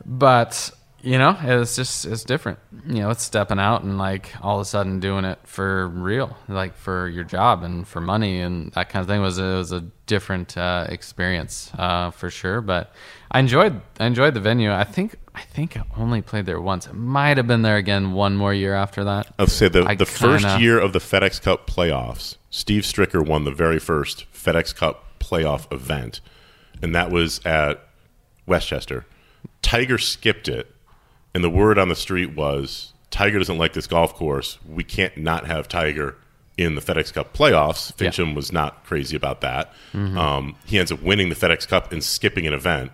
[0.05, 0.71] but
[1.03, 2.59] you know, it's just it's different.
[2.87, 6.37] You know, it's stepping out and like all of a sudden doing it for real,
[6.49, 9.21] like for your job and for money and that kind of thing.
[9.21, 12.61] Was it was a different uh, experience uh, for sure.
[12.61, 12.93] But
[13.31, 14.73] I enjoyed I enjoyed the venue.
[14.73, 16.87] I think I think I only played there once.
[16.87, 19.33] It might have been there again one more year after that.
[19.39, 23.27] I'll say the I the first kinda- year of the FedEx Cup playoffs, Steve Stricker
[23.27, 26.21] won the very first FedEx Cup playoff event,
[26.83, 27.87] and that was at
[28.47, 29.07] Westchester.
[29.63, 30.75] Tiger skipped it,
[31.35, 34.59] and the word on the street was Tiger doesn't like this golf course.
[34.69, 36.17] We can't not have Tiger
[36.57, 37.93] in the FedEx Cup playoffs.
[37.99, 38.11] Yeah.
[38.11, 39.73] Finchem was not crazy about that.
[39.95, 42.93] Um, he ends up winning the FedEx Cup and skipping an event.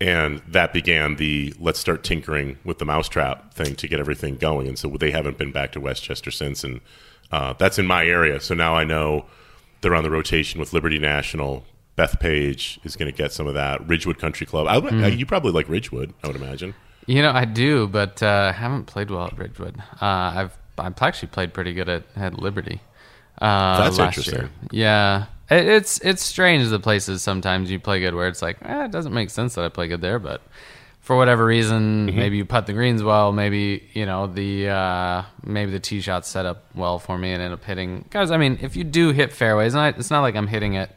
[0.00, 4.66] And that began the let's start tinkering with the mousetrap thing to get everything going.
[4.66, 6.64] And so they haven't been back to Westchester since.
[6.64, 6.80] And
[7.30, 8.40] uh, that's in my area.
[8.40, 9.26] So now I know
[9.80, 11.64] they're on the rotation with Liberty National.
[11.96, 13.86] Bethpage is going to get some of that.
[13.86, 14.66] Ridgewood Country Club.
[14.66, 16.74] I would, uh, you probably like Ridgewood, I would imagine.
[17.06, 19.76] You know, I do, but uh, haven't played well at Ridgewood.
[20.00, 22.80] Uh, I've I've actually played pretty good at, at Liberty.
[23.40, 24.40] Uh, That's last interesting.
[24.40, 24.50] Year.
[24.70, 28.84] Yeah, it, it's it's strange the places sometimes you play good where it's like eh,
[28.84, 30.42] it doesn't make sense that I play good there, but
[31.00, 32.16] for whatever reason, Mm-hmm.
[32.16, 36.24] maybe you putt the greens well, maybe you know the uh, maybe the tee shot
[36.24, 38.04] set up well for me and end up hitting.
[38.10, 40.74] Guys, I mean, if you do hit fairways, and I, it's not like I'm hitting
[40.74, 40.90] it.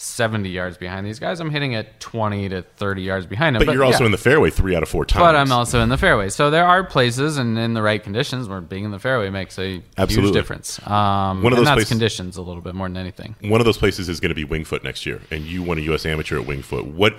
[0.00, 1.40] 70 yards behind these guys.
[1.40, 3.66] I'm hitting it 20 to 30 yards behind them.
[3.66, 4.06] But, you're also yeah.
[4.06, 5.22] in the fairway three out of four times.
[5.22, 6.30] But I'm also in the fairway.
[6.30, 9.58] So there are places and in the right conditions where being in the fairway makes
[9.58, 10.30] a Absolutely.
[10.30, 10.86] huge difference.
[10.86, 13.36] Um, One of those places- conditions a little bit more than anything.
[13.42, 15.76] one of those places is going to be Winged Foot next year, and you won
[15.76, 16.06] a U.S.
[16.06, 16.86] Amateur at Winged Foot.
[16.86, 17.16] What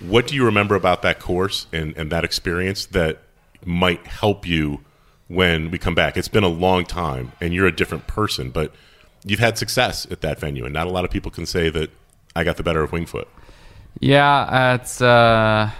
[0.00, 3.18] what do you remember about that course and, and that experience that
[3.64, 4.80] might help you
[5.28, 6.16] when we come back?
[6.16, 8.74] It's been a long time, and you're a different person, but
[9.24, 11.90] you've had success at that venue, and not a lot of people can say that
[12.34, 13.28] I got the better of Winged Foot.
[14.00, 15.70] Yeah, it's uh,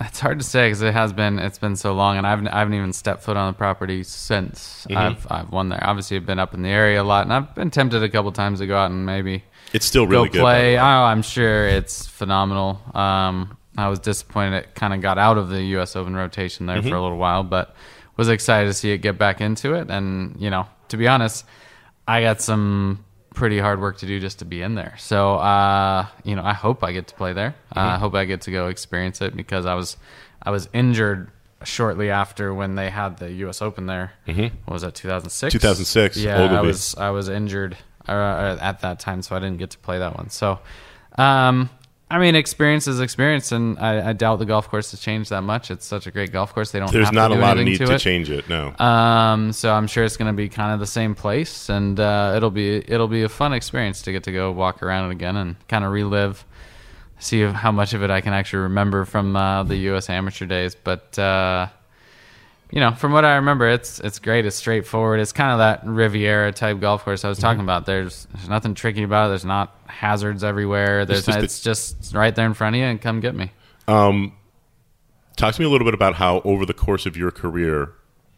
[0.00, 2.48] it's hard to say because it has been it's been so long, and I haven't
[2.48, 4.96] I haven't even stepped foot on the property since Mm-hmm.
[4.98, 5.82] I've I've won there.
[5.86, 8.30] Obviously, I've been up in the area a lot, and I've been tempted a couple
[8.32, 10.40] times to go out and maybe It's still really go good.
[10.40, 10.74] play.
[10.74, 10.78] way.
[10.78, 12.80] Oh, I'm sure it's phenomenal.
[12.94, 15.96] Um, I was disappointed it kind of got out of the U.S.
[15.96, 16.88] Open rotation there Mm-hmm.
[16.88, 17.74] for a little while, but
[18.16, 19.90] was excited to see it get back into it.
[19.90, 21.44] And you know, to be honest,
[22.08, 23.04] I got some
[23.36, 24.94] pretty hard work to do just to be in there.
[24.98, 27.54] So uh, you know, I hope I get to play there.
[27.70, 27.94] Uh, Mm-hmm.
[27.94, 29.96] I hope I get to go experience it because I was
[30.42, 31.30] I was injured
[31.64, 33.62] shortly after when they had the U.S.
[33.62, 34.12] Open there.
[34.26, 34.54] Mm-hmm.
[34.64, 35.52] What was that 2006?
[35.52, 37.76] 2006, Yeah, I was I was injured
[38.08, 40.30] uh, at that time, so I didn't get to play that one.
[40.30, 40.58] So,
[41.18, 41.70] um,
[42.08, 45.40] I mean, experience is experience, and I, I doubt the golf course has changed that
[45.40, 45.72] much.
[45.72, 46.92] It's such a great golf course; they don't.
[46.92, 48.48] There's have not to a lot of need to, to change it.
[48.48, 48.72] No.
[48.78, 52.34] Um, so I'm sure it's going to be kind of the same place, and uh,
[52.36, 55.36] it'll be it'll be a fun experience to get to go walk around it again
[55.36, 56.44] and kind of relive,
[57.18, 60.08] see how much of it I can actually remember from uh, the U.S.
[60.08, 60.76] amateur days.
[60.76, 61.66] But uh,
[62.76, 64.44] you know, from what I remember, it's it's great.
[64.44, 65.18] It's straightforward.
[65.18, 67.64] It's kind of that Riviera type golf course I was talking Mm-hmm.
[67.64, 67.86] about.
[67.86, 69.28] There's there's nothing tricky about it.
[69.30, 71.06] There's not hazards everywhere.
[71.06, 73.50] There's just it's just right there in front of you and come get me.
[73.86, 77.92] Talk to me a little bit about how, over the course of your career,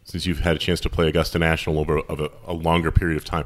[0.05, 3.17] since you've had a chance to play Augusta National over of a, a longer period
[3.17, 3.43] of time,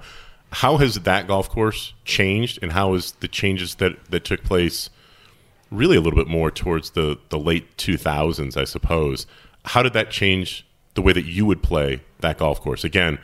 [0.51, 4.91] how has that golf course changed, and how has the changes that that took place,
[5.71, 9.25] really a little bit more towards the the late two thousands, I suppose.
[9.65, 12.83] How did that change the way that you would play that golf course?
[12.83, 13.19] Again,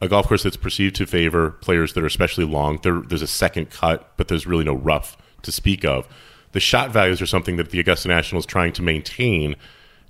[0.00, 2.78] a golf course that's perceived to favor players that are especially long.
[2.82, 6.06] There, there's a second cut, but there's really no rough to speak of.
[6.52, 9.54] The shot values are something that the Augusta National is trying to maintain,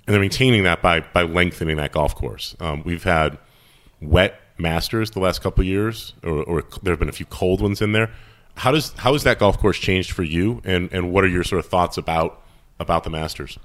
[0.07, 2.55] and they're maintaining that by by lengthening that golf course.
[2.59, 3.37] Um, we've had
[4.01, 7.81] wet Masters the last couple years, or, or there have been a few cold ones
[7.81, 8.11] in there.
[8.55, 11.43] How does how has that golf course changed for you, and and what are your
[11.43, 12.41] sort of thoughts about
[12.79, 13.57] about the Masters?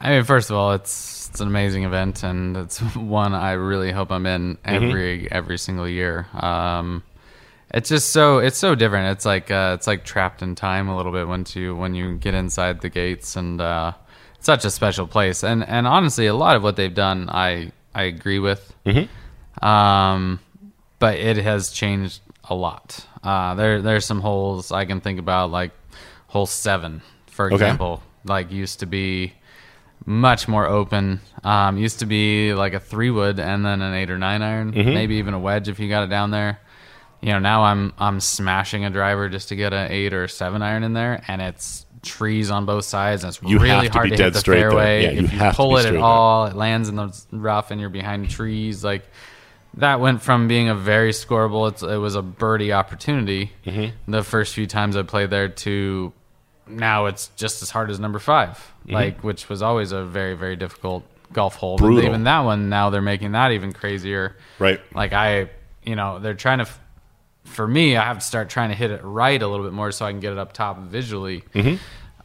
[0.00, 3.90] I mean, first of all, it's it's an amazing event, and it's one I really
[3.90, 6.26] hope I'm in every every single year.
[6.34, 7.02] Um,
[7.72, 9.16] it's just so it's so different.
[9.16, 12.16] It's like uh, it's like trapped in time a little bit once you when you
[12.18, 13.92] get inside the gates, and uh,
[14.36, 15.42] it's such a special place.
[15.42, 18.74] And and honestly, a lot of what they've done, I I agree with.
[19.62, 20.40] Um,
[20.98, 23.06] but it has changed a lot.
[23.24, 25.70] Uh, there there's some holes I can think about, like
[26.26, 27.54] hole seven, for Okay.
[27.54, 28.02] example.
[28.24, 29.32] Like used to be
[30.06, 31.20] much more open.
[31.44, 34.70] Um, used to be like a three wood and then an eight or nine iron,
[34.72, 36.60] maybe even a wedge if you got it down there.
[37.20, 40.60] You know, now I'm I'm smashing a driver just to get an eight or seven
[40.62, 44.10] iron in there, and it's trees on both sides, and it's You really to hard
[44.10, 45.04] to hit the fairway.
[45.04, 46.00] Yeah, you if you have to pull be it at there.
[46.02, 48.82] all, it lands in the rough, and you're behind trees.
[48.82, 49.04] Like
[49.74, 51.70] that went from being a very scoreable.
[51.70, 54.10] It's, it was a birdie opportunity Mm-hmm.
[54.10, 56.12] the first few times I played there to
[56.66, 60.56] now it's just as hard as number 5 like which was always a very very
[60.56, 61.78] difficult golf hole.
[61.78, 64.36] But even that one now they're making that even crazier.
[64.58, 64.80] Right.
[64.94, 65.50] Like I,
[65.84, 66.68] you know, they're trying to.
[67.44, 69.90] For me, I have to start trying to hit it right a little bit more
[69.90, 71.42] so I can get it up top visually.
[71.54, 71.76] Mm-hmm.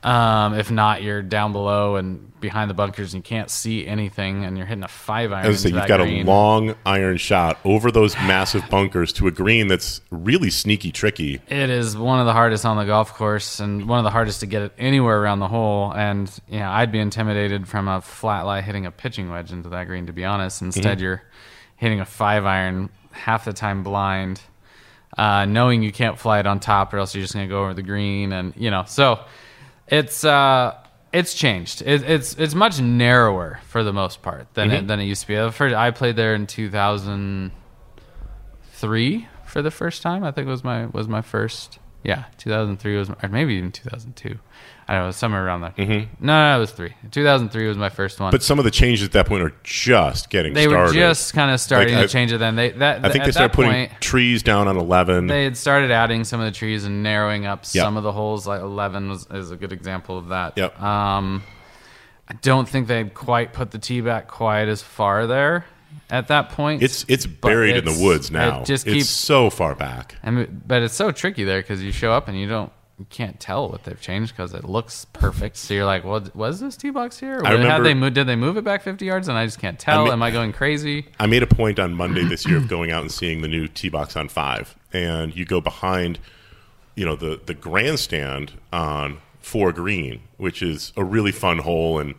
[0.04, 4.46] Um, if not, you're down below and behind the bunkers and you can't see anything,
[4.46, 5.46] and you're hitting a five iron.
[5.48, 6.26] As I say, you've got green.
[6.26, 11.42] a long iron shot over those massive bunkers to a green that's really sneaky tricky.
[11.48, 14.42] It is one of the hardest on the golf course and one of the hardest
[14.42, 15.92] to get it anywhere around the hole.
[15.94, 19.70] And you know, I'd be intimidated from a flat lie hitting a pitching wedge into
[19.70, 20.06] that green.
[20.06, 21.24] To be honest, instead you're
[21.76, 24.42] hitting a five iron half the time blind,
[25.18, 27.64] uh, knowing you can't fly it on top, or else you're just going to go
[27.64, 28.32] over the green.
[28.32, 29.20] And you know, so
[29.88, 30.76] it's uh,
[31.14, 31.82] it's changed.
[31.82, 35.28] It, it's it's much narrower for the most part than it, than it used to
[35.28, 35.36] be.
[35.36, 40.24] The First, I played there in 2003 for the first time.
[40.24, 41.80] I think was my was my first.
[42.08, 44.40] Yeah, 2003 was, or maybe even 2002.
[44.88, 45.72] I don't know, somewhere around there.
[45.78, 46.26] Mm-hmm.
[46.26, 46.94] No, no, it was three.
[47.12, 48.32] 2003 was my first one.
[48.32, 50.88] But some of the changes at that point are just getting they started.
[50.88, 52.38] were just kind of starting Like, I- to change it.
[52.38, 55.28] Then they that I think they started putting point trees down on 11.
[55.28, 57.84] they had started adding some of the trees and narrowing up Yep.
[57.84, 58.48] some of the holes.
[58.48, 60.54] Like 11 was is a good example of that.
[60.56, 60.82] Yep.
[60.82, 61.44] Um,
[62.30, 65.66] I don't think they'd quite put the tee back quite as far there
[66.10, 66.82] at that point.
[66.84, 68.62] it's it's buried in the woods now.
[68.62, 70.16] It just it's so far back.
[70.24, 73.06] I mean, but it's so tricky there because you show up and you don't, you
[73.10, 75.58] can't tell what they've changed because it looks perfect.
[75.58, 77.42] So you're like, well, was this tee box here?
[77.46, 78.16] I remember- they moved?
[78.16, 79.28] Did they move it back 50 yards?
[79.28, 80.06] And I just can't tell.
[80.06, 81.06] mean- Am I going crazy?
[81.20, 83.68] I made a point on Monday this year of going out and seeing the new
[83.68, 86.18] tee box on five, and you go behind,
[86.96, 92.16] you know, the the grandstand on four green, which is a really fun hole, and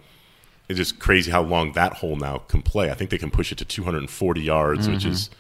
[0.69, 2.91] it's just crazy how long that hole now can play.
[2.91, 5.11] I think they can push it to 240 yards, which Mm-hmm.
[5.13, 5.31] is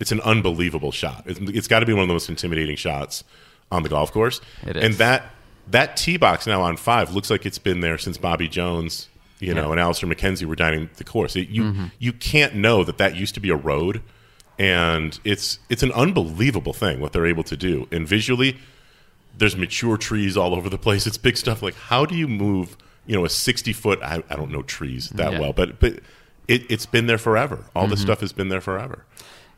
[0.00, 1.24] it's an unbelievable shot.
[1.26, 3.24] It's, it's got to be one of the most intimidating shots
[3.72, 4.40] on the golf course.
[4.66, 5.30] It And that
[5.70, 9.08] that tee box now on five looks like it's been there since Bobby Jones,
[9.40, 9.72] you know, Yeah.
[9.72, 11.36] and Alister MacKenzie were dining the course.
[11.36, 11.84] It, you Mm-hmm.
[11.98, 14.00] you can't know that that used to be a road,
[14.58, 17.86] and it's it's an unbelievable thing what they're able to do.
[17.92, 18.56] And visually,
[19.36, 21.06] there's mature trees all over the place.
[21.06, 21.62] It's big stuff.
[21.62, 22.76] Like how do you move?
[23.08, 23.98] You know, a 60 foot.
[24.02, 25.40] I, I don't know trees that Yeah.
[25.40, 25.94] well, but but
[26.46, 27.64] it, it's been there forever.
[27.74, 27.90] All Mm-hmm.
[27.90, 29.04] this stuff has been there forever.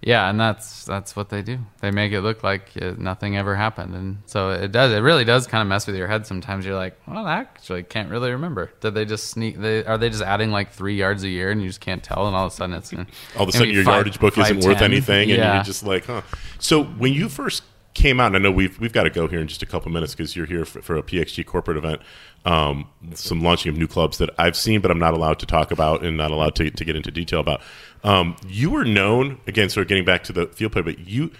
[0.02, 1.58] Yeah, and that's that's what they do.
[1.82, 4.92] They make it look like uh nothing ever happened, and so it does.
[4.92, 6.64] It really does kind of mess with your head sometimes.
[6.64, 8.72] You're like, well, I actually can't really remember.
[8.80, 9.58] Did they just sneak?
[9.60, 12.26] They are they just adding like three yards a year, and you just can't tell,
[12.26, 12.94] and all of a sudden it's
[13.36, 14.82] all of a sudden your five- yardage book isn't worth 5'10".
[14.82, 15.54] anything, and yeah.
[15.56, 16.22] you're just like, huh.
[16.58, 19.40] So when you first came out, and I know we've we've got to go here
[19.40, 22.00] in just a couple minutes because you're here for, for a PXG corporate event,
[22.44, 25.70] um, some launching of new clubs that I've seen, but I'm not allowed to talk
[25.70, 27.60] about and not allowed to, to get into detail about.
[28.02, 31.30] Um, you were known again, sort of getting back to the feel play, but you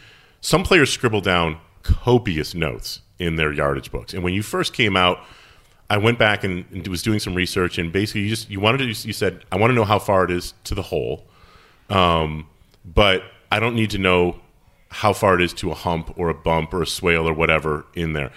[0.41, 4.97] some players scribble down copious notes in their yardage books, and when you first came
[4.97, 5.19] out.
[5.93, 8.79] I went back and, and was doing some research, and basically, you just you wanted
[8.79, 9.09] to.
[9.09, 11.27] You said, I want to know how far it is to the hole,
[11.89, 12.47] um,
[12.85, 14.41] but I don't need to know
[14.91, 17.87] how far it is to a hump or a bump or a swale or whatever
[17.95, 18.31] in there.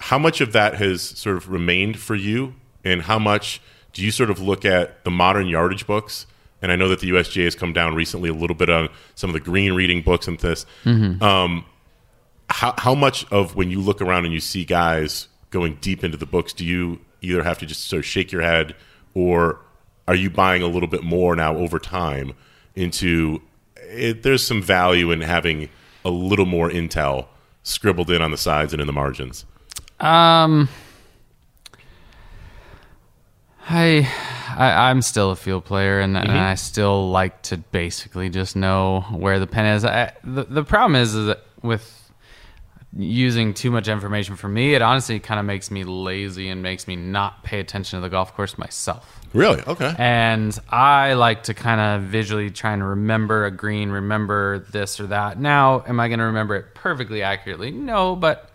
[0.00, 3.60] How much of that has sort of remained for you, and how much
[3.92, 6.26] do you sort of look at the modern yardage books?
[6.62, 9.30] And I know that the USGA has come down recently a little bit on some
[9.30, 10.66] of the green reading books and this.
[11.22, 11.64] Um,
[12.48, 16.16] how how much of when you look around and you see guys going deep into
[16.16, 18.74] the books, do you either have to just sort of shake your head,
[19.14, 19.60] or
[20.08, 22.32] are you buying a little bit more now over time
[22.74, 23.40] into?
[23.76, 25.68] It, there's some value in having
[26.04, 27.26] a little more intel
[27.62, 29.44] scribbled in on the sides and in the margins.
[30.00, 30.68] Um,
[33.68, 34.08] I,
[34.56, 39.04] I I'm still a feel player, and, and I still like to basically just know
[39.10, 39.84] where the pen is.
[39.84, 41.96] I, the the problem is, is that with
[42.96, 46.88] using too much information for me, it honestly kind of makes me lazy and makes
[46.88, 49.20] me not pay attention to the golf course myself.
[49.32, 49.62] Really?
[49.62, 49.94] Okay.
[49.96, 55.06] And I like to kind of visually try and remember a green, remember this or
[55.08, 55.38] that.
[55.38, 57.70] Now, am I going to remember it perfectly accurately?
[57.70, 58.49] No, but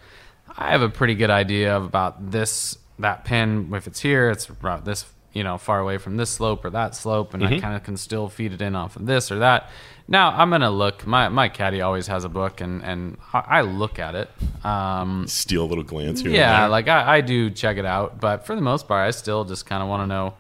[0.58, 3.72] I have a pretty good idea of about this that pin.
[3.74, 6.96] If it's here, it's about this you know far away from this slope or that
[6.96, 9.70] slope, and I kind of can still feed it in off of this or that.
[10.08, 11.06] Now I'm gonna look.
[11.06, 14.30] My my caddy always has a book, and and I, I look at it.
[14.66, 16.32] Um, Steal a little glance here.
[16.32, 16.70] yeah, there.
[16.70, 19.66] like I, I do check it out, but for the most part, I still just
[19.66, 20.36] kind of want to know.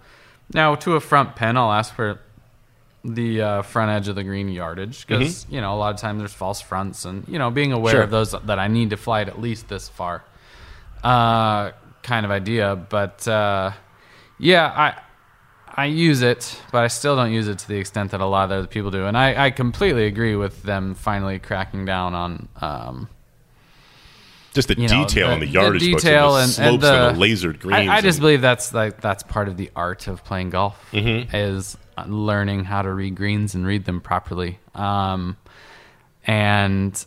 [0.53, 2.21] Now, to a front pin, I'll ask for
[3.13, 6.19] the uh, front edge of the green yardage because you know a lot of times
[6.19, 8.01] there's false fronts, and you know being aware Sure.
[8.03, 10.23] of those that I need to fly it at least this far,
[11.03, 11.71] uh,
[12.03, 12.75] kind of idea.
[12.75, 13.71] But uh,
[14.39, 15.01] yeah, I
[15.77, 18.45] I use it, but I still don't use it to the extent that a lot
[18.45, 22.47] of other people do, and I, I completely agree with them finally cracking down on.
[22.61, 23.09] Um,
[24.53, 26.73] just the you know, detail the- in the yardage the books detail and the and,
[26.75, 27.89] and the and the lasered greens.
[27.89, 30.81] I, I just and- believe that's like that's part of the art of playing golf
[30.93, 31.35] Mm-hmm.
[31.35, 31.77] is
[32.07, 34.59] learning how to read greens and read them properly.
[34.73, 35.37] Um,
[36.25, 37.05] and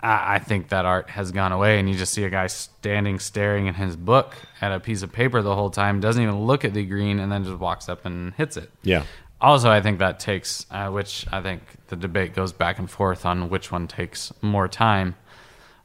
[0.00, 3.18] I, I think that art has gone away, and you just see a guy standing
[3.18, 6.64] staring in his book at a piece of paper the whole time, doesn't even look
[6.64, 8.70] at the green, and then just walks up and hits it.
[8.82, 9.04] yeah.
[9.40, 13.26] Also, I think that takes, uh, which I think the debate goes back and forth
[13.26, 15.16] on which one takes more time.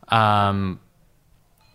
[0.07, 0.79] Um,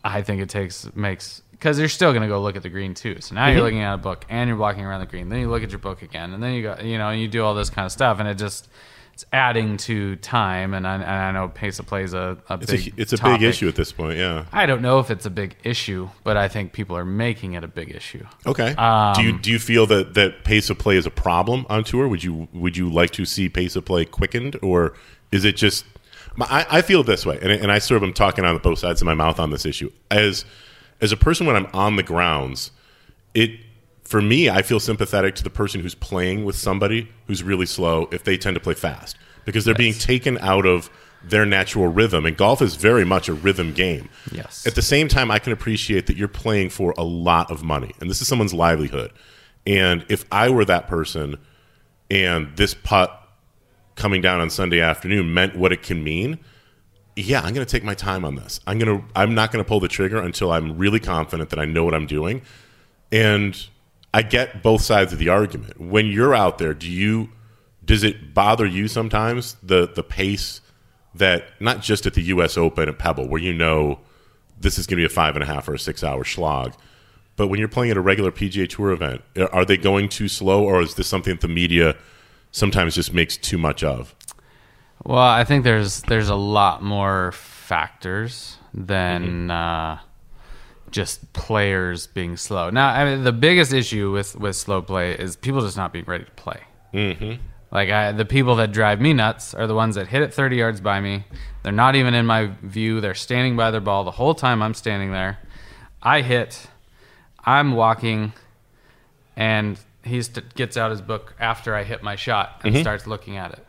[0.03, 2.95] I think it takes makes because you're still going to go look at the green
[2.95, 3.21] too.
[3.21, 5.29] So now you're looking at a book and you're walking around the green.
[5.29, 7.29] Then you look at your book again, and then you go, you know, and you
[7.29, 8.69] do all this kind of stuff, and it just
[9.13, 10.75] it's adding to time.
[10.75, 13.13] And I, and I know pace of play is a, a It's big a it's
[13.13, 13.41] a topic.
[13.41, 14.19] big issue at this point.
[14.19, 14.47] Yeah.
[14.53, 17.63] I don't know if it's a big issue, but I think people are making it
[17.63, 18.27] a big issue.
[18.45, 18.75] Okay.
[18.75, 21.85] do Um, you do you feel that, that pace of play is a problem on
[21.85, 22.09] tour?
[22.09, 24.95] Would you would you like to see pace of play quickened, or
[25.31, 25.85] is it just?
[26.41, 29.01] I, I feel this way, and, and I sort of am talking on both sides
[29.01, 29.93] of my mouth on this issue.
[30.11, 30.45] As
[31.05, 32.71] as a person, when I'm on the grounds,
[33.35, 33.51] it
[34.03, 38.09] for me, I feel sympathetic to the person who's playing with somebody who's really slow
[38.13, 40.91] if they tend to play fast because they're being taken out of
[41.23, 42.27] their natural rhythm.
[42.27, 44.09] And golf is very much a rhythm game.
[44.31, 44.67] Yes.
[44.67, 47.93] At the same time, I can appreciate that you're playing for a lot of money,
[48.01, 49.11] and this is someone's livelihood.
[49.67, 51.37] And if I were that person,
[52.11, 53.21] and this putt
[53.97, 56.39] coming down on Sunday afternoon meant what it can mean,
[57.17, 58.61] yeah, I'm going to take my time on this.
[58.67, 61.59] I'm going to I'm not going to pull the trigger until I'm really confident that
[61.59, 62.43] I know what I'm doing.
[63.13, 63.67] And
[64.13, 65.81] I get both sides of the argument.
[65.81, 67.31] When you're out there, do you
[67.85, 70.61] does it bother you sometimes the the pace
[71.15, 72.57] that not just at the U.S.
[72.57, 74.01] Open at Pebble, where you know
[74.59, 76.75] this is going to be a five and a half or a six hour slog,
[77.37, 80.65] but when you're playing at a regular PGA Tour event, are they going too slow,
[80.65, 81.97] or is this something that the media
[82.51, 84.15] sometimes just makes too much of?
[85.03, 89.99] Well, I think there's there's a lot more factors than uh,
[90.91, 92.71] just players being slow.
[92.71, 96.05] Now, I mean, the biggest issue with with slow play is people just not being
[96.07, 96.61] ready to play.
[96.93, 97.43] Mm-hmm.
[97.73, 100.57] Like I, the people that drive me nuts are the ones that hit it 30
[100.57, 101.25] yards by me.
[101.65, 103.01] They're not even in my view.
[103.01, 105.39] They're standing by their ball the whole time I'm standing there.
[106.01, 106.69] I hit.
[107.45, 108.33] I'm walking,
[109.37, 113.37] and he st- gets out his book after I hit my shot and starts looking
[113.37, 113.67] at it.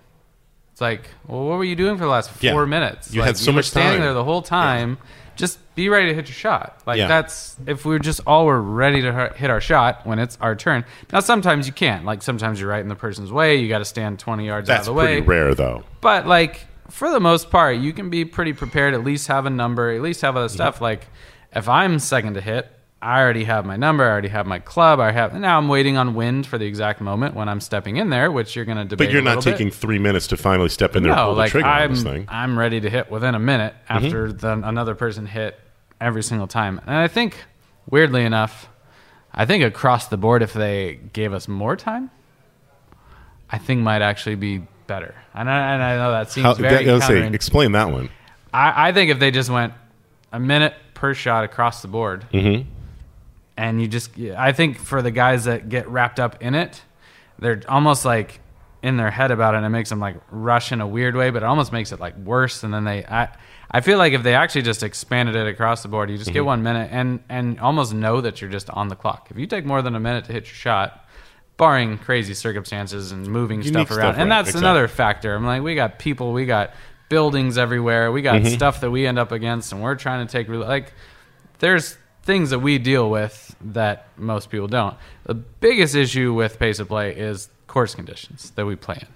[0.75, 2.51] It's like, well, what were you doing for the last Yeah.
[2.51, 3.13] four minutes?
[3.13, 4.01] You Like, had so were much standing time.
[4.01, 4.97] there the whole time.
[5.37, 6.81] Just be ready to hit your shot.
[6.85, 7.07] Like Yeah.
[7.07, 10.53] that's if we are just all were ready to hit our shot when it's our
[10.53, 10.83] turn.
[11.13, 12.03] Now sometimes you can't.
[12.03, 13.55] Like sometimes you're right in the person's way.
[13.55, 15.15] You got to stand 20 yards That's out of the way.
[15.15, 15.85] That's pretty rare, though.
[16.01, 18.93] But like for the most part, you can be pretty prepared.
[18.93, 19.91] At least have a number.
[19.91, 20.55] At least have other mm-hmm.
[20.55, 20.81] stuff.
[20.81, 21.07] Like
[21.55, 22.69] if I'm second to hit,
[23.01, 24.03] I already have my number.
[24.03, 24.99] I already have my club.
[24.99, 25.57] I have now.
[25.57, 28.65] I'm waiting on wind for the exact moment when I'm stepping in there, which you're
[28.65, 29.09] going to debate.
[29.09, 29.57] But you're not little bit.
[29.57, 31.83] taking three minutes to finally step in there and No, pull like the trigger I'm,
[31.83, 32.21] on this thing.
[32.23, 32.29] Mm-hmm.
[32.35, 35.59] I'm ready to hit within a minute after the, another person hit
[36.01, 36.79] every single time.
[36.87, 37.37] And I think,
[37.89, 38.69] weirdly enough,
[39.31, 42.09] I think across the board, if they gave us more time,
[43.49, 45.13] I think might actually be better.
[45.33, 48.09] And I, and I know that seems How, very that- say, explain that one.
[48.53, 49.73] I, I think if they just went
[50.31, 52.71] a minute per shot across the board, Mm-hmm.
[53.57, 56.81] And you just, I think for the guys that get wrapped up in it,
[57.39, 58.39] they're almost like
[58.83, 61.29] in their head about it, and it makes them like rush in a weird way,
[61.31, 62.63] but it almost makes it like worse.
[62.63, 63.29] And then they, I,
[63.71, 66.33] I feel like if they actually just expanded it across the board, you just Mm-hmm.
[66.33, 69.27] get one minute and and almost know that you're just on the clock.
[69.31, 71.01] If you take more than a minute to hit your shot.
[71.57, 74.67] Barring crazy circumstances and moving Unique stuff around, stuff, and that's exactly.
[74.69, 75.33] another factor.
[75.33, 76.73] I'm like, we got people, we got
[77.07, 78.43] buildings everywhere, we Mm-hmm.
[78.43, 80.91] got stuff that we end up against, and we're trying to take like.
[81.59, 84.95] There's things that we deal with that most people don't.
[85.25, 89.07] The biggest issue with pace of play is course conditions that we play in.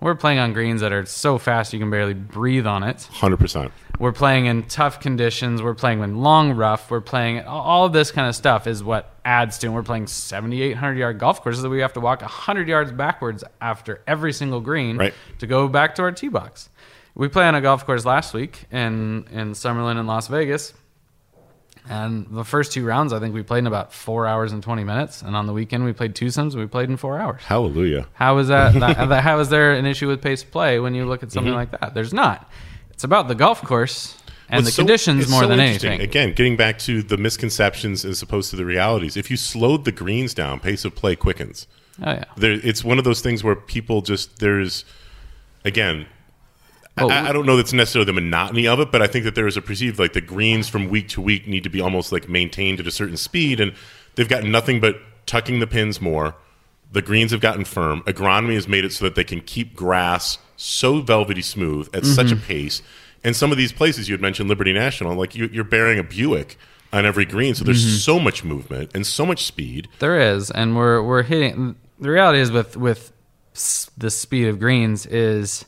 [0.00, 3.02] We're playing on greens that are so fast you can barely breathe on it.
[3.12, 3.70] Hundred percent.
[3.98, 5.60] We're playing in tough conditions.
[5.62, 6.90] We're playing in long rough.
[6.90, 9.66] We're playing all of this kind of stuff is what adds to.
[9.66, 13.44] And we're playing 7,800 yard golf courses that we have to walk 100 yards backwards
[13.60, 15.12] after every single green Right.
[15.40, 16.70] to go back to our tee box.
[17.14, 20.72] We played on a golf course last week in in Summerlin in Las Vegas.
[21.90, 24.84] And the first two rounds, I think we played in about four hours and 20
[24.84, 25.22] minutes.
[25.22, 26.54] And on the weekend, we played twosomes.
[26.54, 27.42] We played in four hours.
[27.42, 28.06] Hallelujah.
[28.12, 29.24] How is that, that?
[29.24, 31.34] How is there an issue with pace of play when you look at Mm-hmm.
[31.34, 31.92] something like that?
[31.94, 32.48] There's not.
[32.90, 34.16] It's about the golf course
[34.48, 36.00] and Well, the so- conditions more so than anything.
[36.00, 39.16] Again, getting back to the misconceptions as opposed to the realities.
[39.16, 41.66] If you slowed the greens down, pace of play quickens.
[42.02, 42.24] Oh yeah.
[42.36, 44.84] There, it's one of those things where people just there's
[45.64, 46.06] again.
[46.96, 47.30] Well, I, oh.
[47.30, 49.56] I don't know that's necessarily the monotony of it, but I think that there is
[49.56, 52.80] a perceived like the greens from week to week need to be almost like maintained
[52.80, 53.72] at a certain speed, and
[54.16, 56.34] they've gotten nothing but tucking the pins more.
[56.92, 58.02] The greens have gotten firm.
[58.02, 62.32] Agronomy has made it so that they can keep grass so velvety smooth at such
[62.32, 62.44] a mm-hmm.
[62.44, 62.82] pace.
[63.22, 66.02] And some of these places you had mentioned, Liberty National, like you, you're bearing a
[66.02, 66.58] Buick
[66.92, 67.96] on every green, so there's mm-hmm.
[67.96, 69.88] so much movement and so much speed.
[70.00, 71.76] There is, and we're we're hitting.
[72.00, 73.12] The reality is with with
[73.96, 75.64] the speed of greens is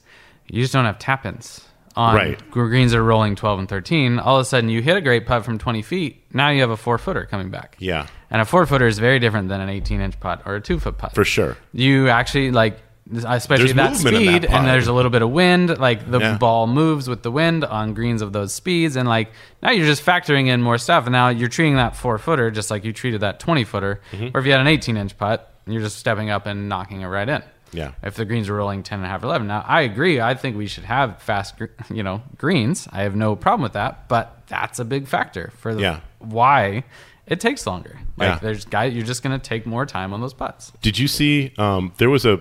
[0.53, 2.51] you just don't have tap ins on Right.
[2.51, 4.19] greens are rolling 12 and 13.
[4.21, 6.25] All of a sudden, you hit a great putt from 20 feet.
[6.33, 7.77] Now you have a four footer coming back.
[7.81, 10.61] Yeah, And a four footer is very different than an 18 inch putt or a
[10.61, 11.15] two foot putt.
[11.15, 11.57] for sure.
[11.73, 12.79] you actually like
[13.27, 16.39] especially There's that speed that and there's a little bit of wind like the Yeah.
[16.39, 20.07] ball moves with the wind on greens of those speeds and like now you're just
[20.07, 23.21] factoring in more stuff and now you're treating that four footer just like you treated
[23.21, 24.29] that 20 footer Mm-hmm.
[24.35, 27.07] or if you had an 18 inch putt you're just stepping up and knocking it
[27.09, 27.43] right in
[27.73, 27.93] Yeah.
[28.03, 30.35] if the greens are rolling 10 and a half or 11 now i agree i
[30.35, 31.55] think we should have fast
[31.91, 35.75] you know greens i have no problem with that but that's a big factor for
[35.75, 36.01] the Yeah.
[36.19, 36.85] why
[37.27, 38.39] it takes longer like Yeah.
[38.41, 41.53] there's guys you're just going to take more time on those putts Did you see?
[41.57, 42.41] Um, there was a,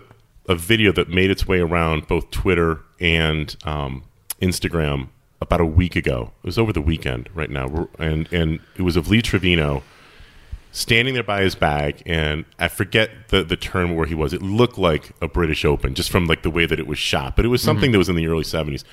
[0.49, 4.03] a video that made its way around both Twitter and um,
[4.41, 5.09] Instagram
[5.39, 6.31] about a week ago.
[6.43, 9.83] It was over the weekend right now, and and it was of Lee Trevino
[10.71, 14.33] standing there by his bag, and I forget the the term where he was.
[14.33, 17.35] It looked like a British Open just from like the way that it was shot,
[17.35, 17.93] but it was something mm-hmm.
[17.93, 18.83] that was in the early seventies,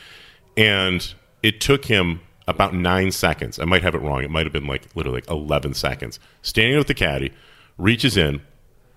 [0.57, 3.59] and it took him about nine seconds.
[3.59, 4.24] I might have it wrong.
[4.24, 6.18] It might have been like literally like eleven seconds.
[6.43, 7.33] Standing with the caddy,
[7.76, 8.43] reaches in,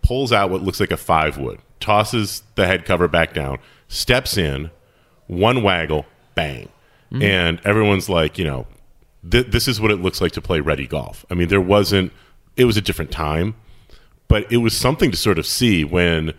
[0.02, 4.38] pulls out what looks like a five wood, tosses the head cover back down, steps
[4.38, 4.72] in,
[5.28, 6.70] one waggle, bang.
[7.12, 7.24] Mm-hmm.
[7.24, 8.68] And everyone's like, you know,
[9.30, 11.26] th- this is what it looks like to play ready golf.
[11.30, 12.14] I mean, there wasn't,
[12.58, 13.56] it was a different time,
[14.28, 16.34] but it was something to sort of see when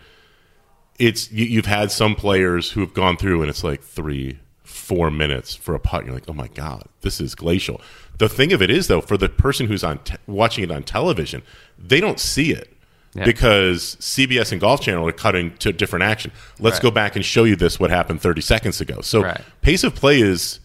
[0.99, 5.09] it's, you, you've had some players who have gone through and it's like three, four
[5.11, 6.05] minutes for a putt.
[6.05, 7.81] You're like, oh my God, this is glacial.
[8.19, 10.83] The thing of it is, though, for the person who's on te- watching it on
[10.83, 11.41] television,
[11.79, 12.71] they don't see it
[13.15, 13.25] Yeah.
[13.25, 16.31] because CBS and Golf Channel are cutting to different action.
[16.59, 16.83] Let's Right.
[16.83, 19.01] go back and show you this what happened 30 seconds ago.
[19.01, 19.41] So Right.
[19.61, 20.59] pace of play is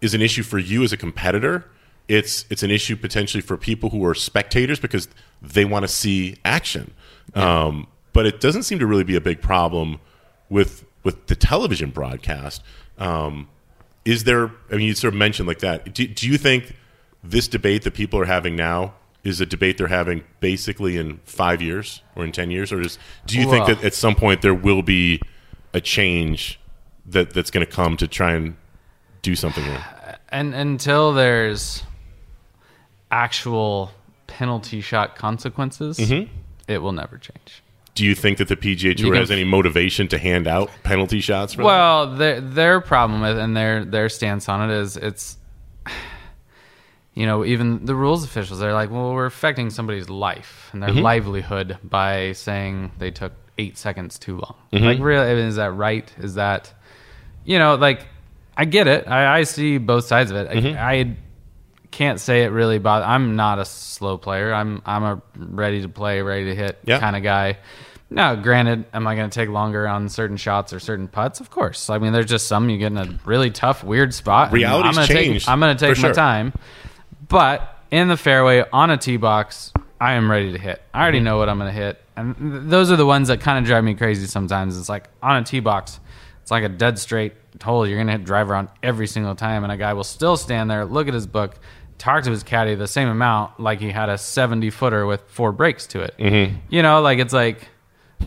[0.00, 1.66] is an issue for you as a competitor.
[2.10, 5.06] It's it's an issue potentially for people who are spectators because
[5.40, 6.92] they want to see action.
[7.34, 10.00] Um, but it doesn't seem to really be a big problem
[10.48, 12.64] with with the television broadcast.
[12.98, 13.48] Um,
[14.04, 14.50] is there?
[14.72, 15.94] I mean, you sort of mentioned like that.
[15.94, 16.74] Do, do you think
[17.22, 21.62] this debate that people are having now is a debate they're having basically in five
[21.62, 24.52] years or in ten years, or is, do you think that at some point there
[24.52, 25.20] will be
[25.72, 26.58] a change
[27.06, 28.56] that that's going to come to try and
[29.22, 29.84] do something here?
[30.30, 31.82] and until there's
[33.10, 33.90] actual
[34.26, 36.32] penalty shot consequences, Mm-hmm.
[36.68, 37.62] it will never change.
[37.96, 41.54] Do you think that the PGA Tour has any motivation to hand out penalty shots?
[41.54, 41.64] For?
[41.64, 45.36] Well, their their problem with and their their stance on it is it's
[47.14, 50.90] you know even the rules officials they're like well we're affecting somebody's life and their
[50.90, 51.00] Mm-hmm.
[51.00, 54.54] livelihood by saying they took eight seconds too long.
[54.72, 54.84] Mm-hmm.
[54.84, 56.10] Like really is that right?
[56.18, 56.72] Is that
[57.44, 58.06] you know like
[58.56, 59.08] I get it.
[59.08, 60.50] I, I see both sides of it.
[60.50, 60.78] Mm-hmm.
[60.78, 61.16] I, I
[61.90, 64.52] can't say it really but I'm not a slow player.
[64.54, 67.00] I'm I'm a ready to play, ready to hit Yeah.
[67.00, 67.58] kind of guy.
[68.12, 71.38] Now, granted, am I going to take longer on certain shots or certain putts?
[71.38, 71.88] Of course.
[71.88, 74.50] I mean, there's just some you get in a really tough, weird spot.
[74.52, 76.14] Reality's I'm gonna changed, Take, I'm going to take my sure.
[76.14, 76.52] time,
[77.28, 80.82] but in the fairway on a tee box, I am ready to hit.
[80.92, 81.02] I Mm-hmm.
[81.02, 83.58] already know what I'm going to hit, and th- those are the ones that kind
[83.58, 84.26] of drive me crazy.
[84.26, 86.00] Sometimes it's like on a tee box,
[86.42, 87.86] it's like a dead straight hole.
[87.86, 90.68] You're going to hit driver on every single time, and a guy will still stand
[90.70, 91.54] there, look at his book,
[92.00, 95.52] talk to his caddy the same amount like he had a 70 footer with four
[95.52, 96.14] breaks to it.
[96.18, 96.56] Mm-hmm.
[96.68, 97.68] You know, like it's like.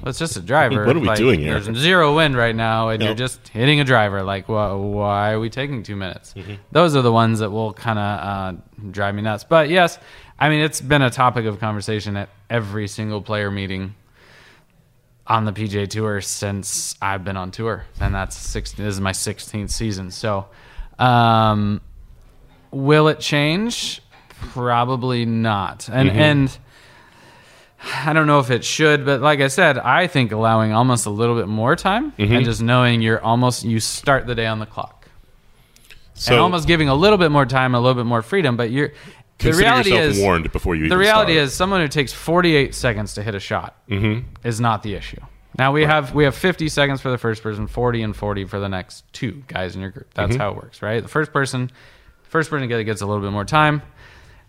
[0.02, 0.88] Well, it's just a driver.
[0.88, 1.60] What are we Like, doing here?
[1.60, 4.24] There's zero wind right now, and you're just hitting a driver.
[4.24, 4.50] Like, wh-
[4.96, 6.34] why are we taking two minutes?
[6.36, 6.54] Mm-hmm.
[6.72, 8.06] Those are the ones that will kind of
[8.58, 8.60] uh,
[8.90, 9.44] drive me nuts.
[9.44, 10.00] But yes,
[10.40, 13.94] I mean, it's been a topic of conversation at every single player meeting
[15.28, 18.72] on the PGA Tour since I've been on tour, and that's six.
[18.72, 20.10] This is my 16th season.
[20.10, 20.48] So,
[20.98, 21.82] um,
[22.74, 24.02] will it change?
[24.30, 25.90] Probably not.
[25.90, 26.20] And mm-hmm.
[26.20, 26.58] and
[28.06, 31.10] I don't know if it should, but like I said, I think allowing almost a
[31.10, 32.44] little bit more time and mm-hmm.
[32.44, 35.08] just knowing you're almost you start the day on the clock
[36.14, 38.58] So and almost giving a little bit more time, a little bit more freedom.
[38.58, 38.94] But you're
[39.40, 40.88] the reality yourself is warned before you.
[40.88, 41.46] the reality start.
[41.46, 44.28] is someone who takes 48 seconds to hit a shot mm-hmm.
[44.48, 45.20] is not the issue.
[45.58, 48.60] Now we have we have 50 seconds for the first person, 40 and 40 for
[48.60, 50.14] the next two guys in your group.
[50.14, 51.02] That's how it works, right?
[51.02, 51.70] The first person,
[52.34, 53.84] first person gets gets a little bit more time.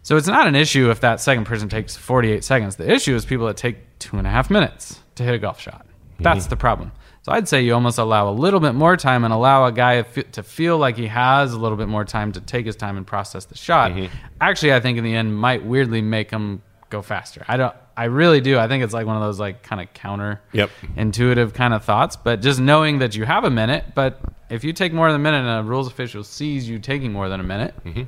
[0.02, 2.76] So it's not an issue if that second person takes 48 seconds.
[2.76, 5.60] The issue is people that take two and a half minutes to hit a golf
[5.60, 5.86] shot.
[6.18, 6.50] That's mm-hmm.
[6.50, 6.92] the problem.
[7.22, 10.00] So I'd say you almost allow a little bit more time and allow a guy
[10.02, 13.06] to feel like he has a little bit more time to take his time and
[13.06, 13.92] process the shot.
[13.92, 14.14] Mm-hmm.
[14.40, 17.44] Actually, I think in the end might weirdly make him go faster.
[17.48, 17.74] I don't.
[17.96, 18.58] I really do.
[18.58, 20.70] I think it's like one of those like kind of counter Yep.
[20.96, 22.16] intuitive kind of thoughts.
[22.16, 24.18] But just knowing that you have a minute, but
[24.50, 27.28] if you take more than a minute and a rules official sees you taking more
[27.28, 28.02] than a minute, mm-hmm.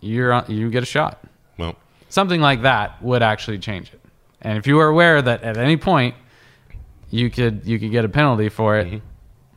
[0.00, 1.24] you're on, you get a shot.
[1.58, 1.76] well,
[2.08, 4.00] Something like that would actually change it.
[4.42, 6.14] And if you were aware that at any point
[7.10, 8.98] you could you could get a penalty for it, mm-hmm.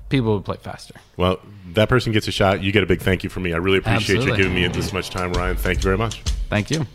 [0.09, 0.95] people would play faster.
[1.17, 1.39] well,
[1.73, 2.63] that person gets a shot.
[2.63, 3.53] You get a big thank you from me.
[3.53, 4.37] I really appreciate Absolutely.
[4.37, 5.57] you giving me this much time, Ryan.
[5.57, 6.21] Thank you very much.
[6.49, 6.85] Thank you.